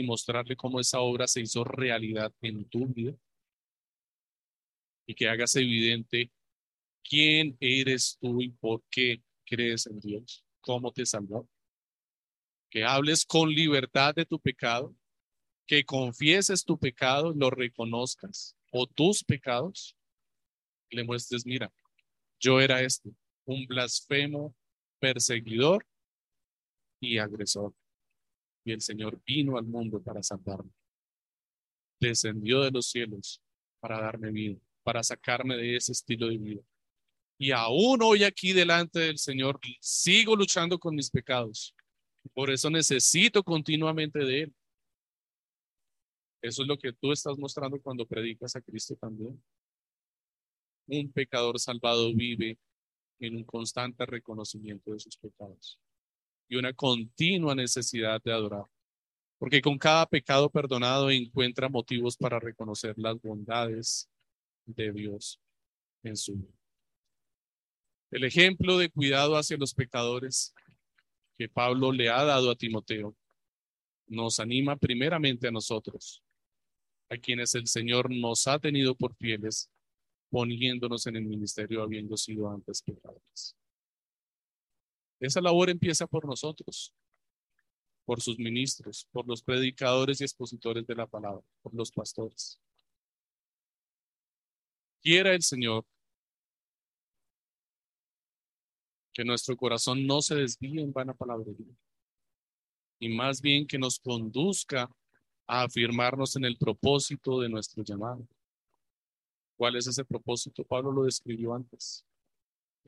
[0.00, 3.14] y mostrarle cómo esa obra se hizo realidad en tu vida
[5.06, 6.30] y que hagas evidente
[7.02, 11.48] quién eres tú y por qué crees en Dios, cómo te salvó.
[12.70, 14.94] Que hables con libertad de tu pecado,
[15.66, 19.96] que confieses tu pecado, lo reconozcas o tus pecados,
[20.90, 21.72] le muestres, mira,
[22.38, 23.10] yo era este,
[23.44, 24.54] un blasfemo,
[25.00, 25.84] perseguidor
[27.00, 27.74] y agresor.
[28.64, 30.70] Y el Señor vino al mundo para salvarme.
[31.98, 33.40] Descendió de los cielos
[33.80, 36.62] para darme vida para sacarme de ese estilo de vida.
[37.38, 41.74] Y aún hoy aquí delante del Señor sigo luchando con mis pecados.
[42.34, 44.54] Por eso necesito continuamente de Él.
[46.42, 49.42] Eso es lo que tú estás mostrando cuando predicas a Cristo también.
[50.86, 52.58] Un pecador salvado vive
[53.20, 55.78] en un constante reconocimiento de sus pecados
[56.50, 58.64] y una continua necesidad de adorar.
[59.38, 64.10] Porque con cada pecado perdonado encuentra motivos para reconocer las bondades
[64.66, 65.40] de Dios
[66.02, 66.52] en su vida.
[68.10, 70.52] El ejemplo de cuidado hacia los pecadores
[71.38, 73.16] que Pablo le ha dado a Timoteo
[74.08, 76.20] nos anima primeramente a nosotros,
[77.08, 79.70] a quienes el Señor nos ha tenido por fieles,
[80.30, 83.56] poniéndonos en el ministerio habiendo sido antes pecadores.
[85.20, 86.94] Esa labor empieza por nosotros,
[88.06, 92.58] por sus ministros, por los predicadores y expositores de la palabra, por los pastores.
[95.02, 95.84] Quiera el Señor
[99.12, 101.74] que nuestro corazón no se desvíe en vana palabrería
[102.98, 104.90] y más bien que nos conduzca
[105.46, 108.26] a afirmarnos en el propósito de nuestro llamado.
[109.56, 110.64] ¿Cuál es ese propósito?
[110.64, 112.04] Pablo lo describió antes.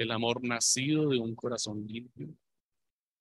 [0.03, 2.35] El amor nacido de un corazón limpio,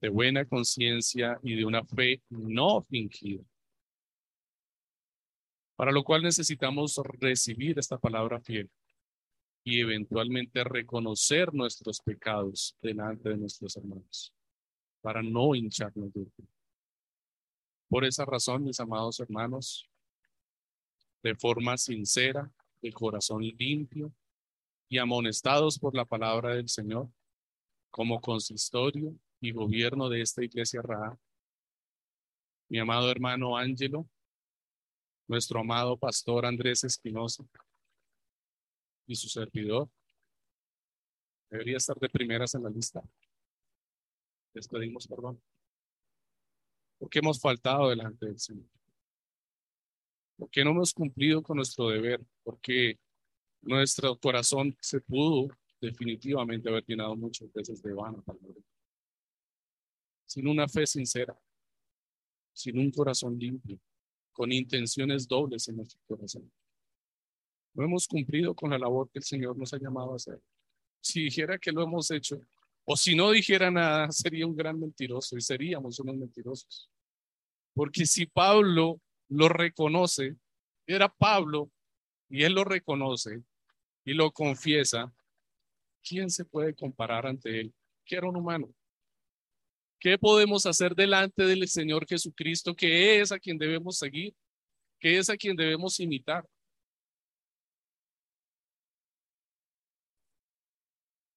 [0.01, 3.43] de buena conciencia y de una fe no fingida.
[5.75, 8.67] Para lo cual necesitamos recibir esta palabra fiel
[9.63, 14.33] y eventualmente reconocer nuestros pecados delante de nuestros hermanos
[15.01, 16.25] para no hincharnos de
[17.89, 19.87] Por esa razón, mis amados hermanos,
[21.21, 22.51] de forma sincera,
[22.81, 24.11] de corazón limpio
[24.91, 27.09] y amonestados por la palabra del Señor,
[27.91, 31.17] como consistorio y gobierno de esta iglesia Ra,
[32.67, 34.05] mi amado hermano Ángelo,
[35.29, 37.45] nuestro amado pastor Andrés Espinosa,
[39.07, 39.89] y su servidor.
[41.49, 43.01] Debería estar de primeras en la lista.
[44.53, 45.41] Les pedimos perdón.
[46.99, 48.67] Porque hemos faltado delante del Señor.
[50.37, 52.21] Porque no hemos cumplido con nuestro deber.
[52.43, 52.99] Porque
[53.61, 55.47] nuestro corazón se pudo
[55.79, 58.23] definitivamente haber llenado muchas veces de vano.
[60.25, 61.37] Sin una fe sincera.
[62.53, 63.79] Sin un corazón limpio.
[64.31, 66.51] Con intenciones dobles en nuestro corazón.
[67.73, 70.41] No hemos cumplido con la labor que el Señor nos ha llamado a hacer.
[71.01, 72.39] Si dijera que lo hemos hecho,
[72.85, 76.89] o si no dijera nada, sería un gran mentiroso y seríamos unos mentirosos.
[77.73, 78.99] Porque si Pablo
[79.29, 80.35] lo reconoce,
[80.85, 81.71] era Pablo,
[82.29, 83.43] y él lo reconoce
[84.11, 85.09] y lo confiesa,
[86.03, 87.73] ¿quién se puede comparar ante él?
[88.03, 88.73] Que era un humano.
[89.99, 94.35] ¿Qué podemos hacer delante del Señor Jesucristo, que es a quien debemos seguir,
[94.99, 96.45] que es a quien debemos imitar?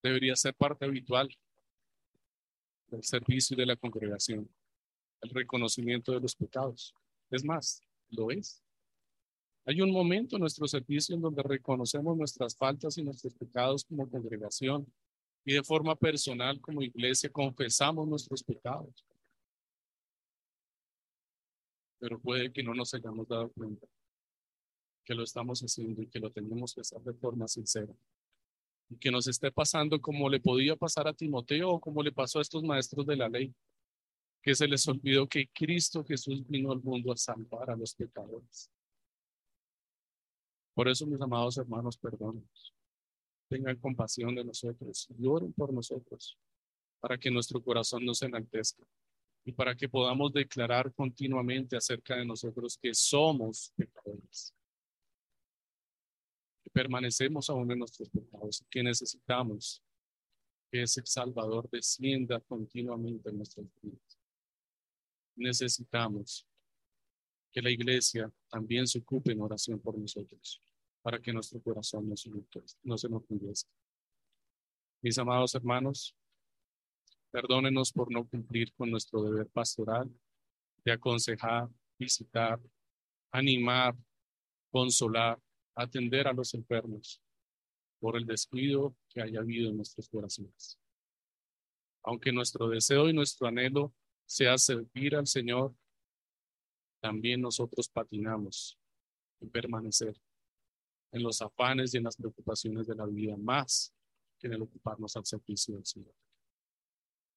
[0.02, 1.34] debería ser parte habitual
[2.88, 4.46] del servicio y de la congregación,
[5.22, 6.94] el reconocimiento de los pecados.
[7.30, 8.63] Es más, lo es.
[9.66, 14.08] Hay un momento en nuestro servicio en donde reconocemos nuestras faltas y nuestros pecados como
[14.08, 14.86] congregación
[15.44, 19.04] y de forma personal como iglesia confesamos nuestros pecados.
[21.98, 23.86] Pero puede que no nos hayamos dado cuenta
[25.04, 27.94] que lo estamos haciendo y que lo tenemos que hacer de forma sincera
[29.00, 32.42] que nos esté pasando como le podía pasar a Timoteo o como le pasó a
[32.42, 33.52] estos maestros de la ley,
[34.42, 38.70] que se les olvidó que Cristo Jesús vino al mundo a salvar a los pecadores.
[40.74, 42.74] Por eso, mis amados hermanos, perdónenos.
[43.48, 46.36] Tengan compasión de nosotros y oren por nosotros
[47.00, 48.82] para que nuestro corazón no se enaltezca
[49.44, 54.54] y para que podamos declarar continuamente acerca de nosotros que somos pecadores,
[56.62, 59.82] que permanecemos aún en nuestros pecados que necesitamos
[60.70, 64.18] que ese Salvador descienda continuamente en nuestras vidas.
[65.36, 66.46] Necesitamos
[67.52, 70.60] que la iglesia también se ocupe en oración por nosotros,
[71.05, 72.30] para que nuestro corazón no se,
[72.82, 73.09] no se
[75.02, 76.16] Mis amados hermanos,
[77.30, 80.09] Perdónenos por no cumplir con nuestro deber pastoral
[80.84, 82.61] de aconsejar, visitar,
[83.32, 83.96] animar,
[84.70, 85.42] consolar,
[85.74, 87.20] atender a los enfermos
[87.98, 90.78] por el descuido que haya habido en nuestros corazones.
[92.05, 93.92] Aunque nuestro deseo y nuestro anhelo
[94.26, 95.74] sea servir al Señor,
[97.00, 98.78] también nosotros patinamos
[99.40, 100.14] en permanecer
[101.14, 103.94] en los afanes y en las preocupaciones de la vida más
[104.36, 106.12] que en el ocuparnos al servicio del Señor.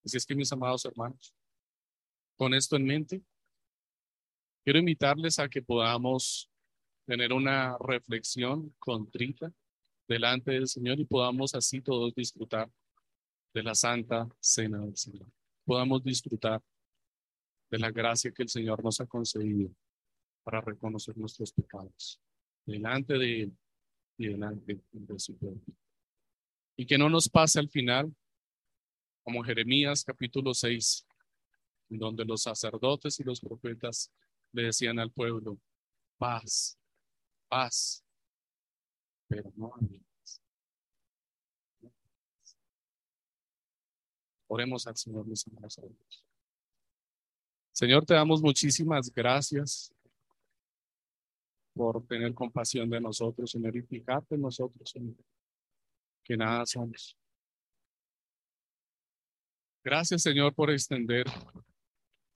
[0.04, 1.34] Así es que mis amados hermanos,
[2.36, 3.24] con esto en mente,
[4.64, 6.50] quiero invitarles a que podamos
[7.06, 9.54] tener una reflexión contrita
[10.08, 12.72] delante del Señor y podamos así todos disfrutar
[13.54, 15.32] de la santa cena del Señor.
[15.66, 16.64] Podamos disfrutar
[17.70, 19.70] de la gracia que el Señor nos ha concedido
[20.44, 22.20] para reconocer nuestros pecados
[22.66, 23.58] delante de Él
[24.18, 25.62] y delante de su pueblo.
[26.76, 28.14] Y que no nos pase al final
[29.24, 31.06] como Jeremías capítulo 6,
[31.90, 34.12] donde los sacerdotes y los profetas
[34.52, 35.60] le decían al pueblo,
[36.18, 36.78] paz,
[37.48, 38.04] paz,
[39.28, 40.42] pero no paz.
[44.48, 45.80] Oremos al Señor, mis amados
[47.74, 49.94] Señor, te damos muchísimas gracias
[51.78, 55.16] por tener compasión de nosotros, Señor, y fijarte en nosotros, Señor,
[56.24, 57.16] que nada somos.
[59.84, 61.26] Gracias, Señor, por extender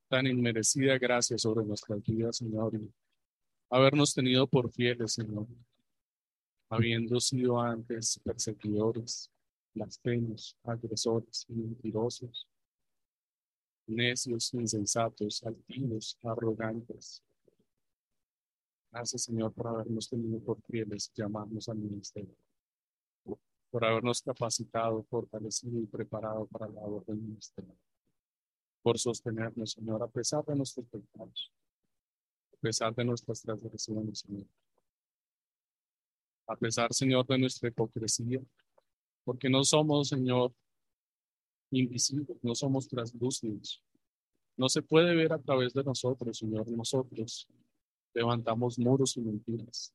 [0.08, 2.94] tan inmerecida gracia sobre nuestras vidas, Señor, y
[3.70, 5.48] habernos tenido por fieles, Señor,
[6.70, 9.30] habiendo sido antes perseguidores,
[9.74, 12.48] blasfemos, agresores, mentirosos,
[13.88, 17.24] necios, insensatos, altivos, arrogantes.
[18.92, 22.36] Gracias, Señor, por habernos tenido por fieles llamarnos al ministerio.
[23.70, 27.74] Por habernos capacitado, fortalecido y preparado para la labor del ministerio,
[28.82, 31.54] por sostenernos, Señor, a pesar de nuestros pecados,
[32.54, 34.46] a pesar de nuestras transgresiones, Señor,
[36.48, 38.42] a pesar, Señor, de nuestra hipocresía,
[39.24, 40.54] porque no somos, Señor,
[41.70, 43.82] invisibles, no somos translúcidos.
[44.58, 46.68] No se puede ver a través de nosotros, Señor.
[46.68, 47.48] Nosotros
[48.14, 49.94] levantamos muros y mentiras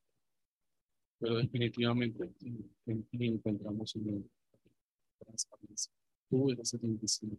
[1.19, 2.31] pero definitivamente
[2.85, 4.21] en ti encontramos una
[5.17, 5.91] transparencia.
[6.29, 7.37] Tú eres el invisible.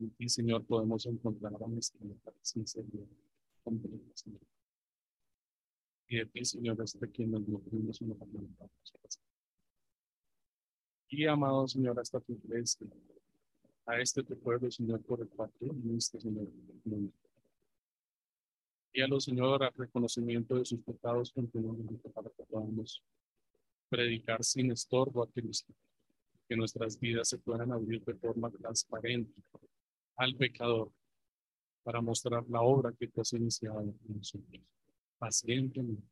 [0.00, 3.06] En ti, Señor, podemos encontrar honestidad, sinceridad,
[3.64, 4.12] comprensión.
[4.14, 4.40] Señor.
[6.08, 8.70] Y de ti, Señor, es de quien nos nutrimos y nos alimentamos.
[11.10, 12.86] Y amado Señor, hasta tu iglesia,
[13.86, 16.48] a este tu pueblo, Señor, por el cual tú viniste, Señor,
[19.06, 23.02] los Señor, al reconocimiento de sus pecados continuamente para que podamos
[23.88, 25.72] predicar sin estorbo a Cristo,
[26.48, 29.42] que nuestras vidas se puedan abrir de forma transparente
[30.16, 30.90] al pecador
[31.82, 34.60] para mostrar la obra que tú has iniciado en nosotros.
[35.18, 36.02] Pacientemente.